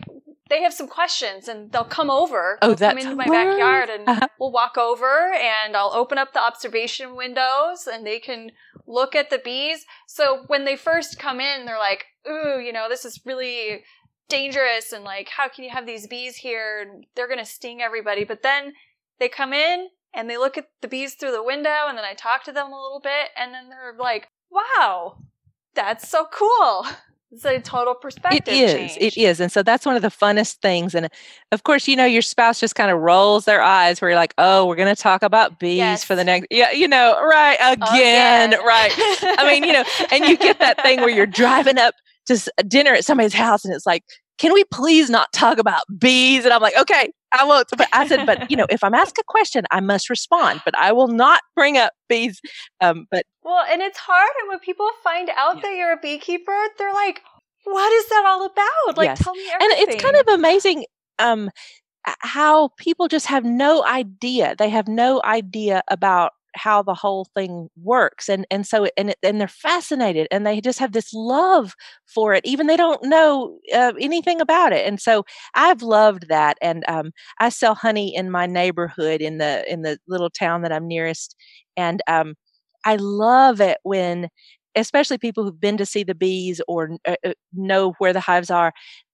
[0.49, 2.57] they have some questions and they'll come over.
[2.61, 3.55] Oh, that's come into my hilarious.
[3.55, 4.27] backyard and Uh-huh.
[4.39, 8.51] we'll walk over and I'll open up the observation windows and they can
[8.87, 9.85] look at the bees.
[10.07, 13.83] So when they first come in, they're like, ooh, you know, this is really
[14.27, 16.79] dangerous and like, how can you have these bees here?
[16.81, 18.23] And they're going to sting everybody.
[18.23, 18.73] But then
[19.19, 22.15] they come in and they look at the bees through the window and then I
[22.15, 25.17] talk to them a little bit and then they're like, wow,
[25.75, 26.85] that's so cool.
[27.33, 28.73] It's a total perspective It is.
[28.73, 28.97] change.
[28.99, 29.39] It is.
[29.39, 30.93] And so that's one of the funnest things.
[30.93, 31.07] And
[31.53, 34.33] of course, you know, your spouse just kind of rolls their eyes where you're like,
[34.37, 37.57] oh, we're going to talk about bees for the next, yeah, you know, right.
[37.61, 38.91] Oh, again, right.
[39.39, 41.93] I mean, you know, and you get that thing where you're driving up
[42.25, 44.03] to dinner at somebody's house and it's like,
[44.37, 46.43] can we please not talk about bees?
[46.43, 47.67] And I'm like, okay, I won't.
[47.77, 50.77] But I said, but you know, if I'm asked a question, I must respond, but
[50.77, 52.39] I will not bring up bees.
[52.81, 54.29] Um, but Well, and it's hard.
[54.41, 55.63] And when people find out Yes.
[55.63, 57.21] that you're a beekeeper, they're like,
[57.63, 58.97] what is that all about?
[58.97, 59.23] Like, Yes.
[59.23, 59.77] tell me everything.
[59.79, 60.85] and it's kind of amazing
[61.19, 61.49] um
[62.19, 67.69] how people just have no idea they have no idea about how the whole thing
[67.81, 71.73] works and and so and and they're fascinated and they just have this love
[72.05, 75.23] for it even they don't know uh, anything about it and so
[75.55, 79.97] i've loved that and um i sell honey in my neighborhood in the in the
[80.07, 81.35] little town that i'm nearest
[81.77, 82.33] and um
[82.85, 84.27] i love it when
[84.75, 88.49] especially people who've been to see the bees or uh, uh, know where the hives
[88.49, 88.71] are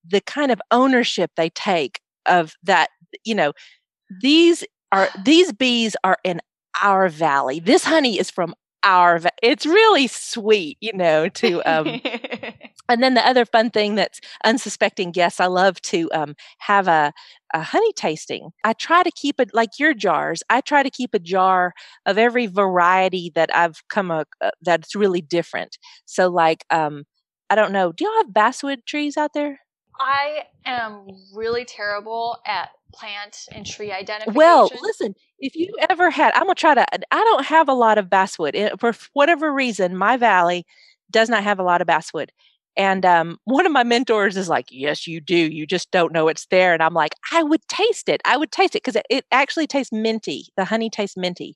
[0.07, 2.89] the kind of ownership they take of that
[3.23, 3.53] you know
[4.21, 6.39] these are these bees are in
[6.81, 7.59] our valley.
[7.59, 11.99] This honey is from our va- it's really sweet you know to um
[12.89, 17.11] and then the other fun thing that's unsuspecting guests i love to um, have a,
[17.53, 18.49] a honey tasting.
[18.63, 21.73] I try to keep it like your jars i try to keep a jar
[22.05, 25.77] of every variety that i've come a, uh, that's really different.
[26.05, 27.03] So like um,
[27.49, 29.59] i don't know do y'all have basswood trees out there
[29.99, 34.33] I am really terrible at plant and tree identification.
[34.35, 36.85] Well, listen, if you ever had, I'm gonna try to.
[37.11, 39.95] I don't have a lot of basswood Eh, for whatever reason.
[39.97, 40.65] My valley
[41.09, 42.31] does not have a lot of basswood,
[42.75, 45.35] and um, one of my mentors is like, "Yes, you do.
[45.35, 48.21] You just don't know it's there." And I'm like, "I would taste it.
[48.25, 50.47] I would taste it because it, it actually tastes minty.
[50.57, 51.55] The honey tastes minty."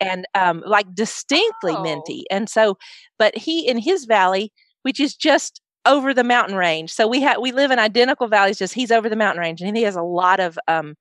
[0.00, 1.82] And um, like distinctly Oh.
[1.82, 2.24] minty.
[2.30, 2.78] And so,
[3.18, 6.92] but he in his valley, which is just over the mountain range.
[6.92, 8.58] So we have we live in identical valleys.
[8.58, 10.94] Just he's over the mountain range, and he has a lot of um,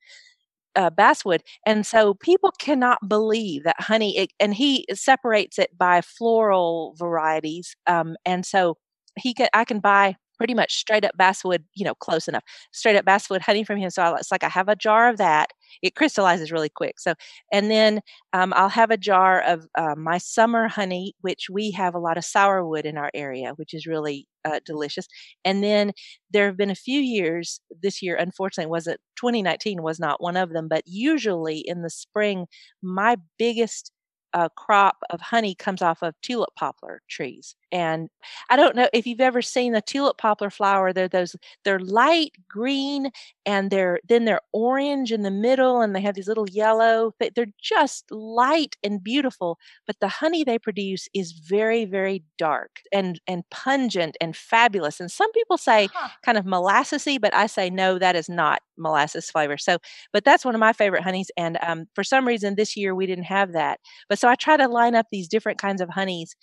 [0.76, 4.18] uh, basswood, and so people cannot believe that honey.
[4.18, 8.78] It, and he separates it by floral varieties, um, and so
[9.18, 12.96] he can I can buy pretty much straight up basswood, you know, close enough, straight
[12.96, 13.90] up basswood honey from him.
[13.90, 15.50] So I, it's like I have a jar of that.
[15.82, 17.00] It crystallizes really quick.
[17.00, 17.14] So
[17.52, 18.02] and then
[18.34, 22.18] um, I'll have a jar of uh, my summer honey, which we have a lot
[22.18, 25.08] of sourwood in our area, which is really uh, delicious.
[25.44, 25.92] And then
[26.32, 27.60] there have been a few years.
[27.82, 30.68] This year, unfortunately, wasn't 2019 was not one of them.
[30.68, 32.48] But usually in the spring,
[32.82, 33.92] my biggest
[34.34, 37.56] uh, crop of honey comes off of tulip poplar trees.
[37.72, 38.10] And
[38.50, 40.94] I don't know if you've ever seen the tulip poplar flower.
[40.94, 43.12] They're those they're light green
[43.46, 47.14] and they're then they're orange in the middle and they have these little yellow.
[47.20, 49.58] they- They're just light and beautiful.
[49.88, 55.00] But the honey they produce is very very dark and and pungent and fabulous.
[55.00, 56.10] And some people say Huh.
[56.24, 59.58] kind of molassesy, but I say no, that is not molasses flavor.
[59.58, 59.78] So,
[60.14, 61.32] but that's one of my favorite honeys.
[61.38, 63.80] And um, for some reason this year we didn't have that.
[64.10, 66.36] But so I try to line up these different kinds of honeys,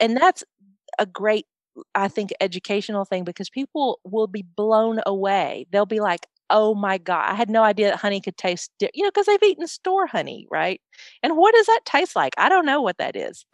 [0.00, 0.44] and that's
[0.98, 1.46] a great,
[1.94, 5.66] I think, educational thing because people will be blown away.
[5.70, 8.90] They'll be like, "Oh my god, I had no idea that honey could taste, di-,
[8.94, 10.80] you know, because they've eaten store honey, right?
[11.22, 12.34] And what does that taste like?
[12.38, 13.44] I don't know what that is.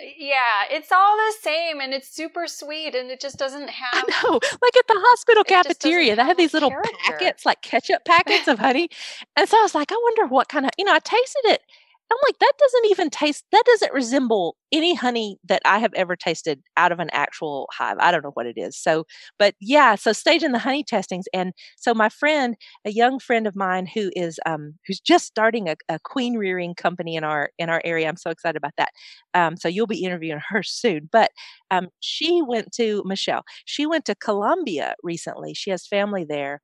[0.00, 4.08] Yeah, it's all the same and it's super sweet and it just doesn't I have.
[4.22, 6.92] know, like at the hospital It just doesn't cafeteria, they have have these little character.
[7.04, 8.90] packets, like ketchup packets of honey.
[9.36, 11.62] And so I was like, I wonder what kind of, you know, I tasted it.
[12.10, 16.16] I'm like, that doesn't even taste, that doesn't resemble any honey that I have ever
[16.16, 17.96] tasted out of an actual hive.
[18.00, 18.76] I don't know what it is.
[18.76, 19.04] So,
[19.38, 21.26] but yeah, so staging the honey testings.
[21.34, 25.68] And so my friend, a young friend of mine who is, um, who's just starting
[25.68, 28.08] a, a queen rearing company in our, in our area.
[28.08, 28.90] I'm so excited about that.
[29.34, 31.08] Um, so you'll be interviewing her soon.
[31.12, 31.30] But
[31.70, 33.42] um, she went to Michelle.
[33.64, 35.54] She went to Colombia recently.
[35.54, 36.60] She has family there,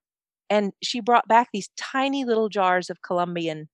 [0.50, 3.68] and she brought back these tiny little jars of Colombian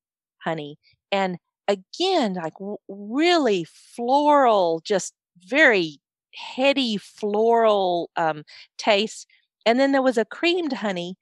[0.44, 0.76] honey.
[1.12, 1.38] And
[1.70, 6.00] again, like w- really floral, just very
[6.34, 8.44] heady floral um,
[8.78, 9.26] taste.
[9.66, 11.16] And then there was a creamed honey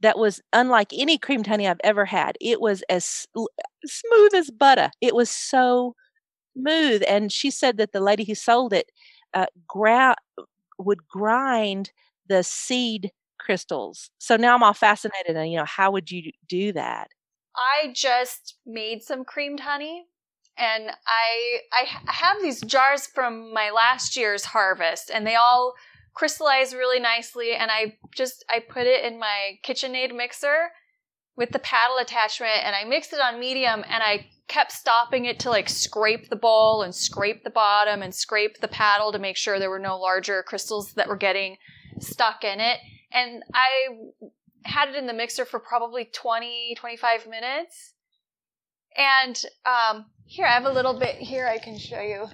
[0.00, 2.36] that was unlike any creamed honey I've ever had.
[2.40, 3.26] It was as
[3.86, 4.90] smooth as butter.
[5.00, 5.94] It was so
[6.58, 7.02] smooth.
[7.08, 8.86] And she said that the lady who sold it
[9.34, 10.16] uh, gra-
[10.78, 11.92] would grind
[12.28, 14.10] the seed crystals.
[14.18, 17.08] So now I'm all fascinated and you know, how would you do that?
[17.56, 20.06] I just made some creamed honey
[20.56, 25.74] and I I have these jars from my last year's harvest and they all
[26.14, 30.70] crystallize really nicely and I just I put it in my KitchenAid mixer
[31.36, 35.38] with the paddle attachment and I mixed it on medium and I kept stopping it
[35.40, 39.36] to like scrape the bowl and scrape the bottom and scrape the paddle to make
[39.36, 41.56] sure there were no larger crystals that were getting
[42.00, 42.78] stuck in it.
[43.12, 44.30] And I
[44.64, 47.94] had it in the mixer for probably 20, 25 minutes.
[48.96, 52.26] And um, here, I have a little bit here I can show you.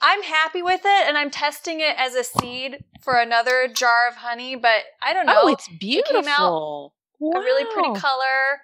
[0.00, 4.16] I'm happy with it, and I'm testing it as a seed for another jar of
[4.16, 4.54] honey.
[4.54, 5.40] But I don't know.
[5.42, 6.20] Oh, it's beautiful.
[6.20, 7.40] It came out wow.
[7.40, 8.60] a really pretty color.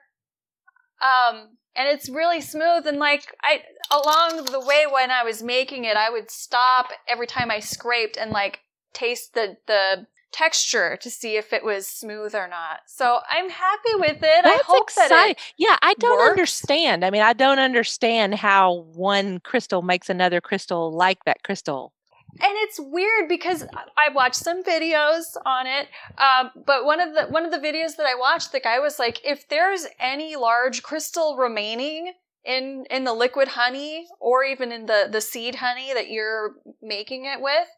[1.03, 2.87] Um, and it's really smooth.
[2.87, 7.27] And like I, along the way when I was making it, I would stop every
[7.27, 8.61] time I scraped and like
[8.93, 12.80] taste the the texture to see if it was smooth or not.
[12.87, 14.43] So I'm happy with it.
[14.43, 15.16] That's I hope exciting.
[15.16, 16.30] that it Yeah, I don't works.
[16.30, 17.05] understand.
[17.05, 21.93] I mean, I don't understand how one crystal makes another crystal like that crystal.
[22.41, 23.64] And it's weird because
[23.97, 25.87] I watched some videos on it,
[26.18, 28.99] um, but one of the one of the videos that I watched, the guy was
[28.99, 32.12] like, "If there's any large crystal remaining
[32.45, 37.24] in in the liquid honey, or even in the the seed honey that you're making
[37.24, 37.68] it with,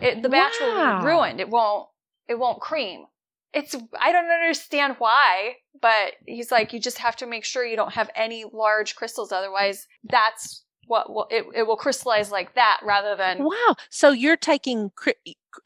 [0.00, 0.66] it, the batch wow.
[0.66, 1.40] will be ruined.
[1.40, 1.88] It won't.
[2.28, 3.06] It won't cream.
[3.52, 3.74] It's.
[3.98, 7.94] I don't understand why, but he's like, you just have to make sure you don't
[7.94, 9.32] have any large crystals.
[9.32, 13.44] Otherwise, that's what will it, it will crystallize like that rather than.
[13.44, 13.76] Wow.
[13.90, 15.14] So you're taking cri-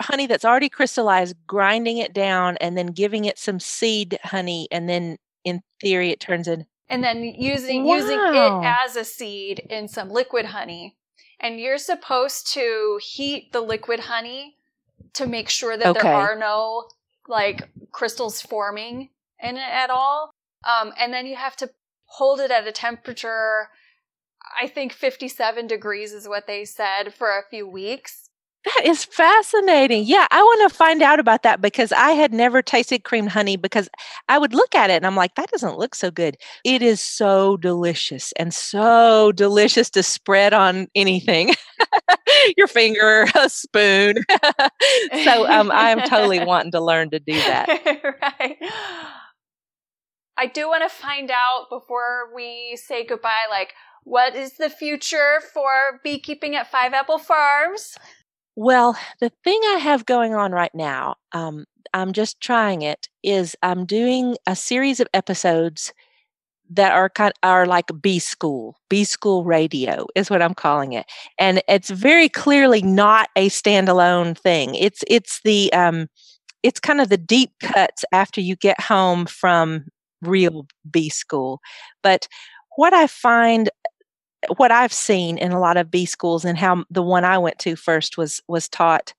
[0.01, 4.89] honey that's already crystallized, grinding it down, and then giving it some seed honey, and
[4.89, 6.67] then in theory it turns in.
[6.89, 7.97] And then using wow.
[7.97, 10.97] using it as a seed in some liquid honey
[11.41, 14.57] and you're supposed to heat the liquid honey
[15.15, 16.03] to make sure that okay.
[16.03, 16.89] there are no
[17.29, 19.11] like crystals forming
[19.41, 20.31] in it at all.
[20.65, 21.71] Um, and then you have to
[22.05, 23.69] hold it at a temperature,
[24.61, 28.24] I think 57 degrees is what they said for a few weeks.
[28.65, 30.05] That is fascinating.
[30.05, 33.57] Yeah, I want to find out about that because I had never tasted creamed honey
[33.57, 33.91] because
[34.29, 36.39] I would look at it and I'm like, that doesn't look so good.
[36.65, 41.55] It is so delicious and so delicious to spread on anything
[42.57, 44.17] your finger, a spoon.
[45.25, 47.69] so um, I'm totally wanting to learn to do that.
[48.23, 48.57] right.
[50.37, 55.41] I do want to find out before we say goodbye, like, what is the future
[55.53, 57.97] for beekeeping at Five Apple Farms?
[58.57, 63.57] Well, the thing I have going on right now, um, I'm just trying it, is
[63.63, 65.93] I'm doing a series of episodes
[66.71, 70.93] that are kind of, are like bee school, bee school radio is what I'm calling
[70.95, 71.07] it,
[71.39, 74.75] and it's very clearly not a standalone thing.
[74.77, 76.09] It's it's the um,
[76.63, 79.87] it's kind of the deep cuts after you get home from
[80.23, 81.61] real bee school,
[82.03, 82.29] but
[82.77, 83.71] what I find
[84.57, 87.59] what I've seen in a lot of bee schools and how the one I went
[87.61, 89.15] to first was was taught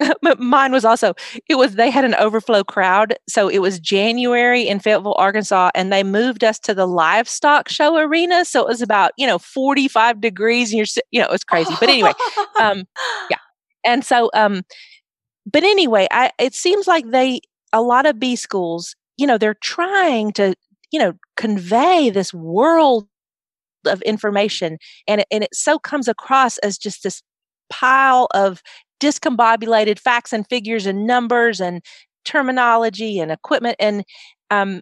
[0.38, 1.14] mine was also
[1.48, 5.92] it was they had an overflow crowd so it was january in fayetteville arkansas and
[5.92, 10.20] they moved us to the livestock show arena so it was about you know 45
[10.20, 12.12] degrees and you're you know it was crazy but anyway
[12.60, 12.84] um
[13.30, 13.36] yeah
[13.84, 14.62] and so um
[15.50, 17.40] but anyway i it seems like they
[17.72, 20.54] a lot of bee schools you know they're trying to
[20.90, 23.06] you know convey this world
[23.86, 27.22] of information and it, and it so comes across as just this
[27.70, 28.62] pile of
[29.00, 31.82] discombobulated facts and figures and numbers and
[32.24, 34.04] terminology and equipment and
[34.50, 34.80] um,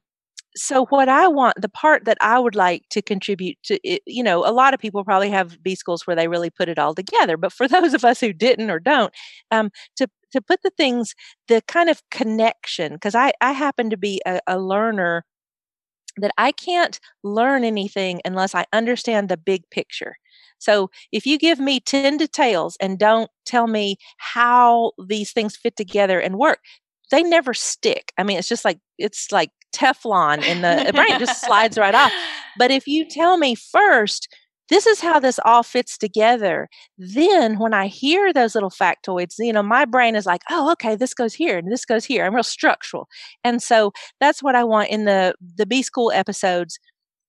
[0.57, 4.47] so what i want the part that i would like to contribute to you know
[4.47, 7.37] a lot of people probably have bee schools where they really put it all together
[7.37, 9.13] but for those of us who didn't or don't
[9.51, 11.15] um, to to put the things
[11.49, 15.25] the kind of connection because i i happen to be a, a learner
[16.21, 20.17] that I can't learn anything unless I understand the big picture.
[20.59, 25.77] So if you give me 10 details and don't tell me how these things fit
[25.77, 26.61] together and work,
[27.11, 28.13] they never stick.
[28.19, 32.13] I mean, it's just like it's like Teflon in the brain just slides right off.
[32.59, 34.29] But if you tell me first,
[34.71, 36.69] this is how this all fits together.
[36.97, 40.97] Then when I hear those little factoids, you know, my brain is like, oh, okay,
[40.97, 42.25] this goes here and this goes here.
[42.25, 43.09] I'm real structural.
[43.45, 46.79] And so that's what I want in the the bee school episodes.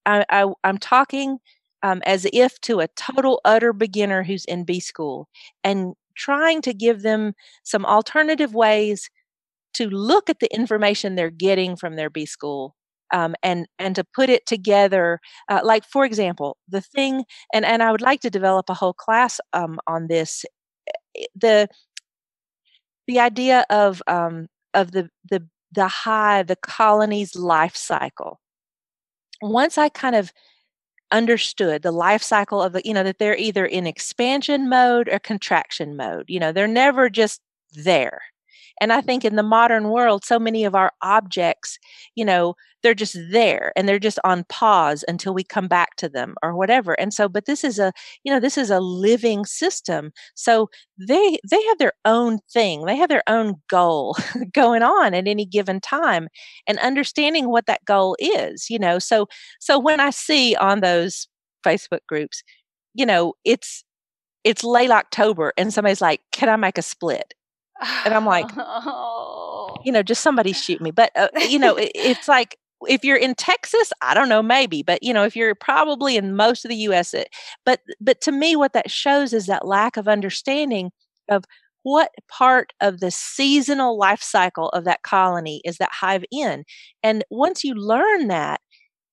[0.06, 1.40] I, I am talking
[1.84, 5.28] um, as if to a total utter beginner who's in bee school
[5.64, 7.34] and trying to give them
[7.64, 9.10] some alternative ways
[9.76, 12.76] to look at the information they're getting from their bee school
[13.14, 17.84] um, and and to put it together uh, like for example the thing and and
[17.84, 20.46] i would like to develop a whole class um, on this
[21.18, 21.68] eh, the
[23.08, 28.40] the idea of um, of the the the hive, the colony's life cycle.
[29.42, 30.32] Once I kind of
[31.12, 35.20] understood the life cycle of the, you know, that they're either in expansion mode or
[35.20, 36.26] contraction mode.
[36.28, 37.42] You know, they're never just
[37.74, 38.22] there.
[38.80, 41.78] And I think in the modern world, so many of our objects,
[42.16, 46.10] you know, they're just there and they're just on pause until we come back to
[46.10, 46.94] them or whatever.
[46.94, 47.94] And so, but this is a,
[48.24, 50.12] you know, this is a living system.
[50.36, 52.86] So they they have their own thing.
[52.86, 54.16] They have their own goal
[54.54, 56.28] going on at any given time
[56.68, 59.00] and understanding what that goal is, you know.
[59.00, 59.28] So
[59.60, 61.28] so when I see on those
[61.66, 62.44] Facebook groups,
[62.94, 63.84] you know, it's
[64.44, 67.34] it's late October and somebody's like, "Can I make a split?"
[68.06, 69.76] And I'm like, oh.
[69.84, 70.92] you know, just somebody shoot me.
[70.92, 72.58] But, uh, you know, it, it's like,
[72.88, 76.36] if you're in Texas, I don't know, maybe, but you know, if you're probably in
[76.36, 77.30] most of the U.S., it,
[77.66, 80.92] but but to me, what that shows is that lack of understanding
[81.30, 81.44] of
[81.84, 86.64] what part of the seasonal life cycle of that colony is that hive in,
[87.04, 88.62] and once you learn that,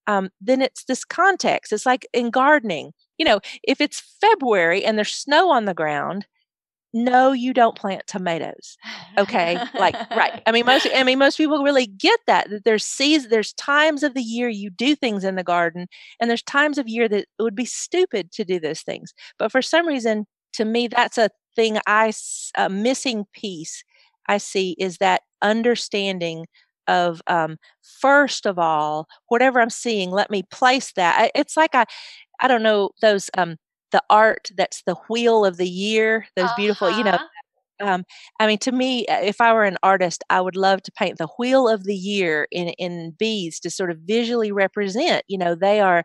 [0.06, 1.72] um, then it's this context.
[1.72, 6.26] It's like in gardening, you know, if it's February and there's snow on the ground,
[6.94, 8.76] no you don't plant tomatoes.
[9.18, 10.42] Okay like right.
[10.46, 14.02] I mean most i mean most people really get that that there's seasons there's times
[14.02, 15.86] of the year you do things in the garden
[16.20, 19.12] and there's times of year that it would be stupid to do those things.
[19.38, 22.12] But for some reason to me that's a thing i
[22.56, 23.84] a missing piece
[24.28, 26.46] i see is that understanding
[26.86, 27.58] of um,
[28.00, 31.30] first of all whatever i'm seeing let me place that.
[31.34, 31.84] It's like i
[32.40, 33.56] i don't know those um
[33.92, 36.54] the art that's the wheel of the year those uh-huh.
[36.56, 37.24] beautiful you know uh-huh.
[37.80, 38.04] um,
[38.40, 41.18] I mean, to me, uh, if I were an artist, I would love to paint
[41.18, 45.24] the wheel of the year in in bees to sort of visually represent.
[45.28, 46.04] You know, they are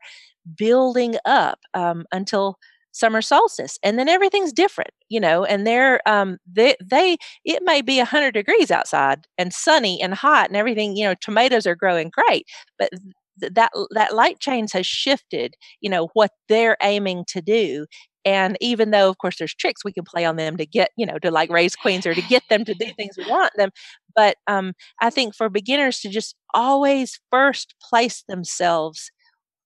[0.55, 2.57] building up um, until
[2.91, 4.91] summer solstice, and then everything's different.
[5.09, 10.01] You know, and they're um, they they it may be hundred degrees outside and sunny
[10.01, 10.95] and hot and everything.
[10.95, 12.45] You know, tomatoes are growing great,
[12.79, 12.89] but
[13.37, 17.85] that that light chains has shifted you know what they're aiming to do
[18.25, 21.05] and even though of course there's tricks we can play on them to get you
[21.05, 23.69] know to like raise queens or to get them to do things we want them
[24.15, 29.11] but um, i think for beginners to just always first place themselves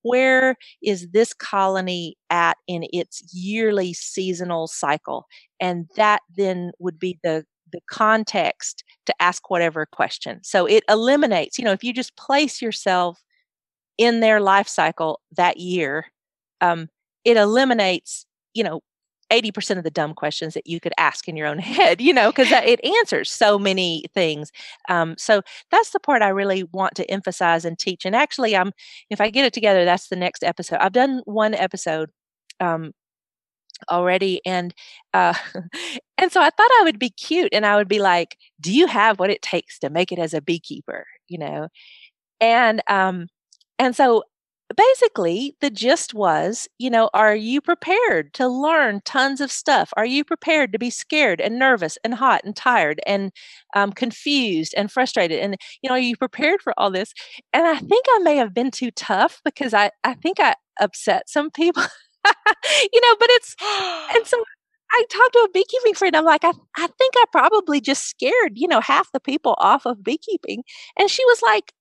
[0.03, 5.25] where is this colony at in its yearly seasonal cycle?
[5.59, 10.39] And that then would be the the context to ask whatever question.
[10.43, 13.19] So it eliminates you know if you just place yourself
[13.97, 16.05] in their life cycle that year,
[16.61, 16.89] um,
[17.25, 18.81] it eliminates, you know,
[19.29, 22.31] 80% of the dumb questions that you could ask in your own head, you know,
[22.31, 24.51] because it answers so many things.
[24.89, 25.41] Um, so
[25.71, 28.05] that's the part I really want to emphasize and teach.
[28.05, 28.71] And actually, I'm
[29.09, 30.77] if I get it together, that's the next episode.
[30.79, 32.09] I've done one episode
[32.59, 32.93] um,
[33.91, 34.73] already, and
[35.13, 35.33] uh,
[36.17, 38.87] and so I thought I would be cute, and I would be like, "Do you
[38.87, 41.67] have what it takes to make it as a beekeeper?" You know,
[42.41, 43.27] and um,
[43.79, 44.23] and so
[44.75, 49.93] basically the gist was you know are you prepared to learn tons of stuff?
[49.97, 53.31] Are you prepared to be scared and nervous and hot and tired and
[53.75, 55.39] um, confused and frustrated?
[55.39, 57.13] And you know are you prepared for all this?
[57.53, 61.29] And i think i may have been too tough because i i think i upset
[61.29, 61.83] some people.
[62.93, 63.55] You know but it's
[64.15, 64.43] and so
[64.91, 66.15] I talked to a beekeeping friend.
[66.15, 69.85] I'm like, I, I think I probably just scared, you know, half the people off
[69.85, 70.63] of beekeeping.
[70.97, 71.73] And she was like,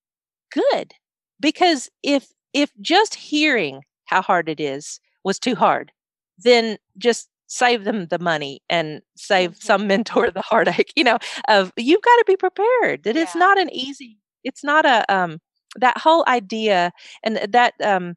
[0.53, 0.95] good
[1.41, 5.93] because if if just hearing how hard it is was too hard
[6.39, 9.67] then just save them the money and save mm-hmm.
[9.67, 11.19] some mentor the heartache you know
[11.49, 13.23] of you've got to be prepared that yeah.
[13.23, 15.39] it's not an easy it's not a um
[15.77, 16.91] that whole idea
[17.23, 18.15] and that um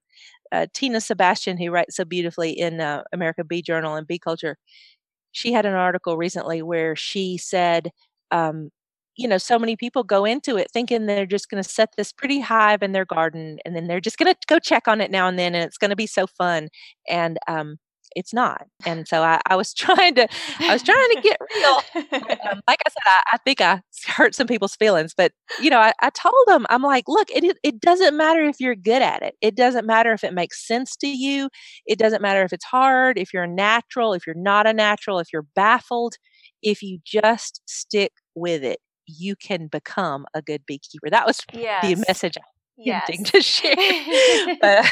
[0.51, 4.57] uh, tina sebastian who writes so beautifully in uh, american bee journal and bee culture
[5.31, 7.91] she had an article recently where she said
[8.31, 8.69] um,
[9.19, 12.13] you know, so many people go into it thinking they're just going to set this
[12.13, 15.11] pretty hive in their garden and then they're just going to go check on it
[15.11, 16.69] now and then and it's going to be so fun.
[17.09, 17.79] And um,
[18.15, 18.65] it's not.
[18.85, 20.27] And so I, I, was trying to,
[20.61, 21.81] I was trying to get real.
[22.49, 25.79] um, like I said, I, I, think I hurt some people's feelings, but you know,
[25.79, 29.21] I, I told them, I'm like, look, it, it doesn't matter if you're good at
[29.21, 29.35] it.
[29.41, 31.49] It doesn't matter if it makes sense to you.
[31.85, 35.19] It doesn't matter if it's hard, if you're a natural, if you're not a natural,
[35.19, 36.15] if you're baffled.
[36.61, 38.79] If you just stick with it,
[39.09, 41.09] you can become a good beekeeper.
[41.09, 41.85] That was yes.
[41.85, 42.41] the message I
[42.77, 43.07] yes.
[43.31, 43.75] to share.
[44.61, 44.85] but,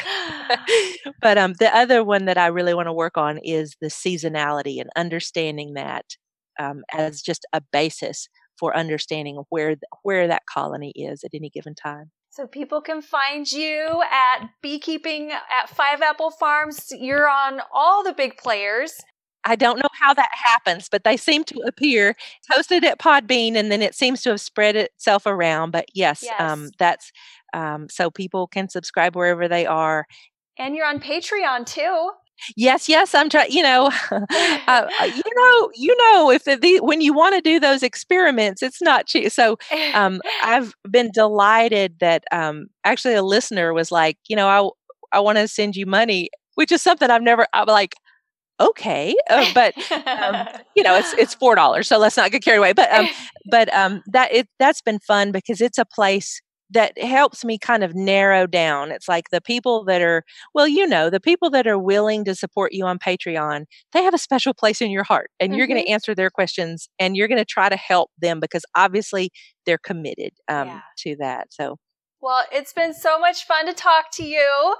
[1.20, 4.80] but um, the other one that I really want to work on is the seasonality
[4.80, 6.04] and understanding that
[6.58, 11.74] um, as just a basis for understanding where where that colony is at any given
[11.74, 12.10] time.
[12.30, 16.88] So people can find you at beekeeping at Five Apple Farms.
[16.90, 18.92] You're on all the big players.
[19.48, 22.14] I don't know how that happens, but they seem to appear
[22.52, 25.70] hosted at Podbean, and then it seems to have spread itself around.
[25.70, 26.40] But yes, um, yes.
[26.40, 27.12] Um, that's
[27.54, 30.06] um, so people can subscribe wherever they are.
[30.58, 32.10] And you're on Patreon too.
[32.56, 33.50] Yes, yes, I'm trying.
[33.50, 34.26] You know, uh,
[34.68, 38.62] uh, you know, you know, if the, the when you want to do those experiments,
[38.62, 39.32] it's not cheap.
[39.32, 39.56] So,
[39.94, 45.20] um, I've been delighted that um, actually a listener was like, you know, I I
[45.20, 47.46] want to send you money, which is something I've never.
[47.52, 47.94] I'm like,
[48.60, 49.74] okay, uh, but
[50.06, 52.72] um, you know, it's it's four dollars, so let's not get carried away.
[52.72, 53.08] But um,
[53.50, 56.40] but um, that it that's been fun because it's a place
[56.70, 58.90] that helps me kind of narrow down.
[58.90, 60.22] It's like the people that are,
[60.54, 64.14] well, you know, the people that are willing to support you on Patreon, they have
[64.14, 65.58] a special place in your heart and mm-hmm.
[65.58, 68.64] you're going to answer their questions and you're going to try to help them because
[68.74, 69.30] obviously
[69.64, 70.80] they're committed um, yeah.
[70.98, 71.46] to that.
[71.50, 71.78] So,
[72.20, 74.74] well, it's been so much fun to talk to you.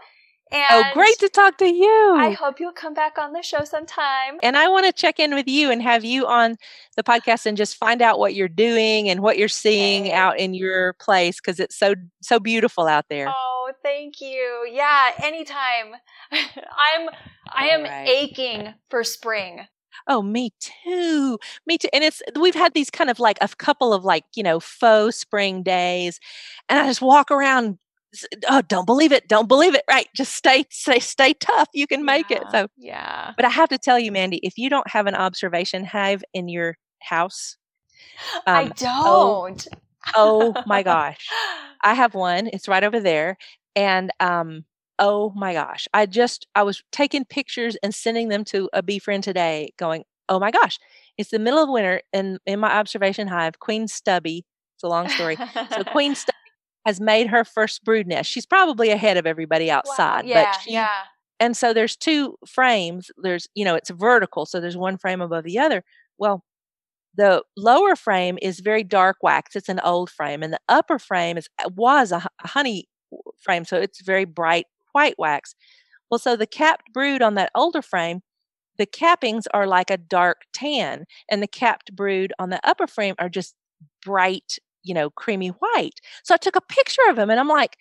[0.51, 2.15] Oh, and oh, great to talk to you.
[2.17, 4.39] I hope you'll come back on the show sometime.
[4.43, 6.57] And I want to check in with you and have you on
[6.97, 10.13] the podcast and just find out what you're doing and what you're seeing okay.
[10.13, 13.29] out in your place because it's so so beautiful out there.
[13.29, 14.69] Oh, thank you.
[14.73, 15.95] Yeah, anytime.
[16.33, 17.09] I'm
[17.51, 18.09] I am right.
[18.09, 19.67] aching for spring.
[20.07, 21.39] Oh, me too.
[21.67, 21.89] Me too.
[21.93, 25.17] And it's we've had these kind of like a couple of like, you know, faux
[25.17, 26.19] spring days.
[26.69, 27.79] And I just walk around
[28.49, 32.05] oh don't believe it don't believe it right just stay stay stay tough you can
[32.05, 33.33] make yeah, it so yeah.
[33.37, 36.49] but i have to tell you mandy if you don't have an observation hive in
[36.49, 37.57] your house
[38.47, 39.69] um, i don't.
[40.17, 41.29] oh, oh my gosh
[41.85, 43.37] i have one it's right over there
[43.77, 44.65] and um
[44.99, 48.99] oh my gosh i just i was taking pictures and sending them to a bee
[48.99, 50.79] friend today going oh my gosh
[51.19, 54.47] it's the middle of winter and in my observation hive queen stubby
[54.77, 56.38] it's a long story so queen stubby
[56.89, 58.31] has made her first brood nest.
[58.31, 60.25] She's probably ahead of everybody outside.
[60.25, 60.31] Wow.
[60.31, 60.89] Yeah, but she, yeah.
[61.39, 63.11] And so there's two frames.
[63.23, 65.85] There's, you know, it's vertical, so there's one frame above the other.
[66.17, 66.45] Well,
[67.15, 69.55] the lower frame is very dark wax.
[69.55, 72.89] It's an old frame, and the upper frame is uh, was a, a honey
[73.39, 75.55] frame, so it's very bright white wax.
[76.11, 78.23] Well, so the capped brood on that older frame,
[78.79, 83.15] the cappings are like a dark tan, and the capped brood on the upper frame
[83.19, 83.55] are just
[84.03, 84.59] bright
[84.89, 86.01] you know, creamy white.
[86.25, 87.77] So I took a picture of him and I'm like,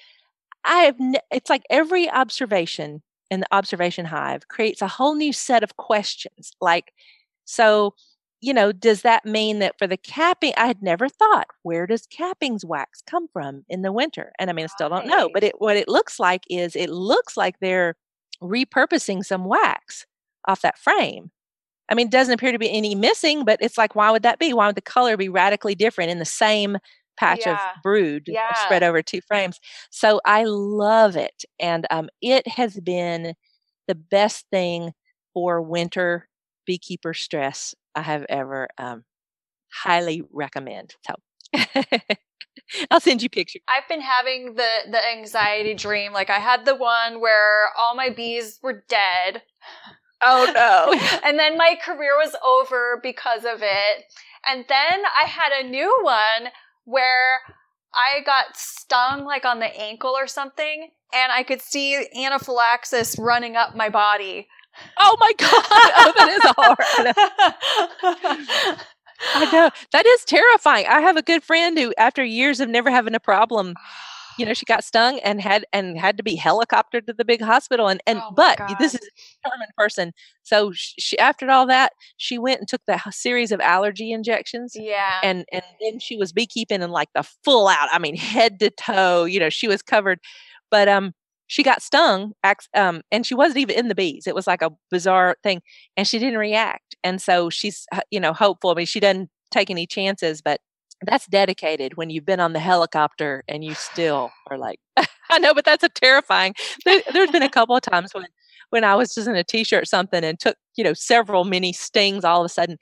[0.65, 3.01] I have, ne- it's like every observation
[3.31, 6.51] in the observation hive creates a whole new set of questions.
[6.59, 6.91] Like,
[7.45, 7.93] so,
[8.41, 12.07] you know, does that mean that for the capping, I had never thought, where does
[12.07, 14.33] cappings wax come from in the winter?
[14.37, 16.89] And I mean, I still don't know, but it, what it looks like is it
[16.89, 17.95] looks like they're
[18.43, 20.05] repurposing some wax
[20.47, 21.31] off that frame.
[21.89, 24.39] I mean, it doesn't appear to be any missing, but it's like, why would that
[24.39, 24.53] be?
[24.53, 26.77] Why would the color be radically different in the same
[27.17, 27.53] patch yeah.
[27.53, 28.53] of brood yeah.
[28.65, 29.59] spread over two frames?
[29.89, 31.43] So I love it.
[31.59, 33.33] And um, it has been
[33.87, 34.93] the best thing
[35.33, 36.27] for winter
[36.65, 39.03] beekeeper stress I have ever um,
[39.71, 40.95] highly recommend.
[41.05, 41.15] So
[42.91, 43.61] I'll send you pictures.
[43.67, 46.13] I've been having the the anxiety dream.
[46.13, 49.43] Like I had the one where all my bees were dead.
[50.21, 51.19] Oh no.
[51.23, 54.05] and then my career was over because of it.
[54.45, 56.51] And then I had a new one
[56.87, 57.41] where
[57.93, 63.57] I got stung like on the ankle or something and I could see anaphylaxis running
[63.57, 64.47] up my body.
[64.97, 65.51] Oh my god.
[65.99, 66.77] Oh, that is hard.
[69.35, 69.69] I know.
[69.91, 70.85] That is terrifying.
[70.87, 73.73] I have a good friend who after years of never having a problem
[74.37, 77.41] you know, she got stung and had and had to be helicoptered to the big
[77.41, 77.87] hospital.
[77.87, 78.75] And and oh but God.
[78.79, 80.13] this is a determined person.
[80.43, 84.73] So she after all that, she went and took the series of allergy injections.
[84.75, 85.19] Yeah.
[85.23, 87.89] And and then she was beekeeping and like the full out.
[87.91, 89.25] I mean, head to toe.
[89.25, 90.19] You know, she was covered.
[90.69, 91.13] But um,
[91.47, 92.33] she got stung
[92.75, 95.61] um, and she wasn't even in the bees it was like a bizarre thing
[95.95, 99.69] and she didn't react and so she's you know hopeful i mean she doesn't take
[99.69, 100.59] any chances but
[101.05, 104.79] that's dedicated when you've been on the helicopter and you still are like
[105.29, 106.53] i know but that's a terrifying
[106.85, 108.25] there, has been a couple of times when
[108.69, 112.23] when i was just in a t-shirt something and took you know several mini stings
[112.23, 112.77] all of a sudden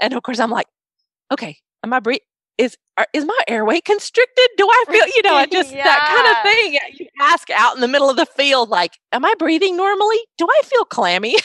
[0.00, 0.66] and of course i'm like
[1.32, 2.24] okay am i breathing
[2.58, 4.48] is are, is my airway constricted?
[4.56, 5.84] Do i feel you know I just yeah.
[5.84, 9.24] that kind of thing you ask out in the middle of the field like am
[9.24, 10.18] i breathing normally?
[10.38, 11.36] Do i feel clammy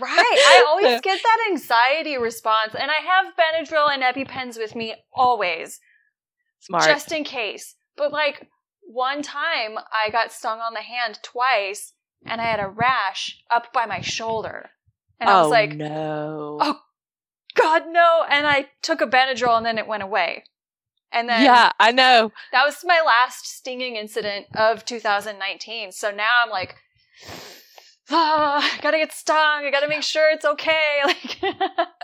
[0.00, 0.16] right.
[0.18, 5.80] I always get that anxiety response, and I have Benadryl and EpiPens with me always.
[6.60, 6.84] Smart.
[6.84, 7.76] Just in case.
[7.96, 8.48] But like
[8.88, 11.92] one time I got stung on the hand twice
[12.24, 14.70] and I had a rash up by my shoulder.
[15.20, 16.58] And I was oh, like, no.
[16.60, 16.80] Oh,
[17.54, 18.24] God, no.
[18.28, 20.44] And I took a Benadryl and then it went away.
[21.12, 21.42] And then.
[21.44, 22.32] Yeah, I know.
[22.52, 25.92] That was my last stinging incident of 2019.
[25.92, 26.76] So now I'm like,
[28.10, 29.36] oh, I gotta get stung.
[29.64, 31.00] I gotta make sure it's okay.
[31.04, 31.38] Like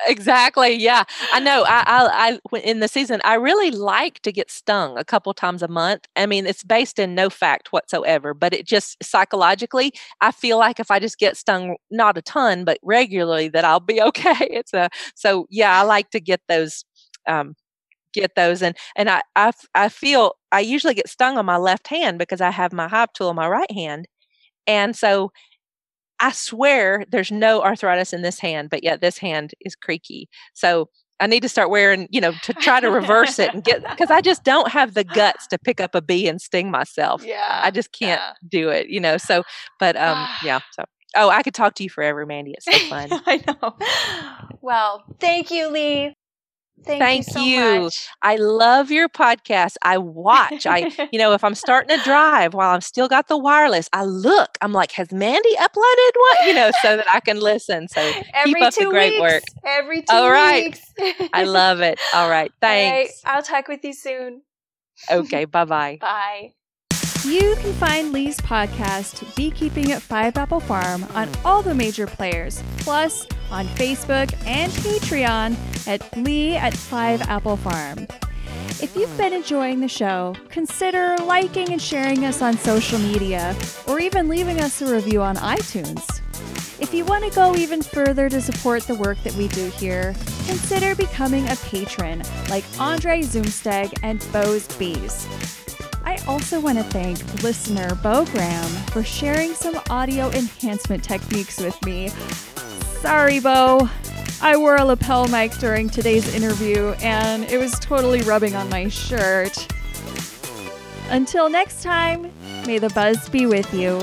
[0.07, 0.74] exactly.
[0.74, 1.64] Yeah, I know.
[1.66, 5.62] I, I, I, in the season, I really like to get stung a couple times
[5.62, 6.07] a month.
[6.16, 10.80] I mean, it's based in no fact whatsoever, but it just psychologically, I feel like
[10.80, 14.36] if I just get stung, not a ton, but regularly, that I'll be okay.
[14.40, 15.78] It's a so yeah.
[15.80, 16.84] I like to get those.
[17.26, 17.55] Um,
[18.12, 21.88] get those and and I, I i feel i usually get stung on my left
[21.88, 24.07] hand because i have my hive tool in my right hand
[24.66, 25.32] and so
[26.20, 30.28] I swear there's no arthritis in this hand, but yet this hand is creaky.
[30.52, 30.88] So
[31.20, 34.10] I need to start wearing, you know, to try to reverse it and get because
[34.10, 37.24] I just don't have the guts to pick up a bee and sting myself.
[37.24, 37.60] Yeah.
[37.62, 38.48] I just can't yeah.
[38.48, 39.16] do it, you know.
[39.16, 39.44] So,
[39.78, 40.60] but um, yeah.
[40.72, 40.84] So,
[41.16, 42.54] oh, I could talk to you forever, Mandy.
[42.56, 43.08] It's so fun.
[43.26, 43.76] I know.
[44.60, 46.16] Well, thank you, Lee.
[46.83, 47.33] Thank, Thank you.
[47.33, 47.91] So you.
[48.20, 49.77] I love your podcast.
[49.83, 50.66] I watch.
[50.66, 54.05] I, you know, if I'm starting to drive while I'm still got the wireless, I
[54.05, 54.59] look.
[54.61, 56.47] I'm like, has Mandy uploaded what?
[56.47, 57.89] You know, so that I can listen.
[57.89, 58.01] So
[58.35, 59.20] Every keep up the great weeks.
[59.20, 59.43] work.
[59.64, 60.77] Every two All right.
[60.99, 61.31] weeks.
[61.33, 61.99] I love it.
[62.12, 62.53] All right.
[62.61, 63.22] Thanks.
[63.25, 63.37] All right.
[63.37, 64.43] I'll talk with you soon.
[65.11, 65.47] Okay.
[65.47, 65.99] Bye-bye.
[66.01, 66.53] Bye.
[67.25, 72.62] You can find Lee's podcast, Beekeeping at Five Apple Farm, on all the major players,
[72.79, 78.07] plus on Facebook and Patreon at Lee at Five Apple Farm.
[78.82, 84.01] If you've been enjoying the show, consider liking and sharing us on social media, or
[84.01, 86.20] even leaving us a review on iTunes.
[86.80, 90.12] If you want to go even further to support the work that we do here,
[90.47, 95.26] consider becoming a patron like Andre Zoomsteg and Bo's Bees.
[96.05, 101.80] I also want to thank listener Bo Graham for sharing some audio enhancement techniques with
[101.86, 102.11] me.
[103.05, 103.90] Sorry, Bo.
[104.40, 108.88] I wore a lapel mic during today's interview and it was totally rubbing on my
[108.88, 109.68] shirt.
[111.11, 112.32] Until next time,
[112.66, 114.00] may the buzz be with you.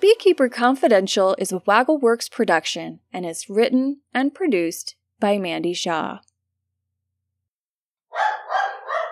[0.00, 6.20] Beekeeper Confidential is a Waggleworks production and is written and produced by Mandy Shaw.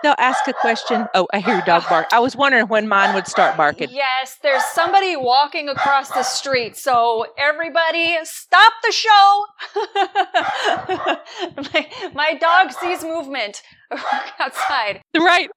[0.03, 1.07] They'll ask a question.
[1.13, 2.07] Oh, I hear your dog bark.
[2.11, 3.89] I was wondering when mine would start barking.
[3.91, 6.75] Yes, there's somebody walking across the street.
[6.75, 9.45] So everybody, stop the show.
[11.73, 13.61] my, my dog sees movement
[14.39, 15.01] outside.
[15.17, 15.49] Right.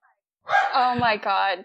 [0.74, 1.64] Oh my god.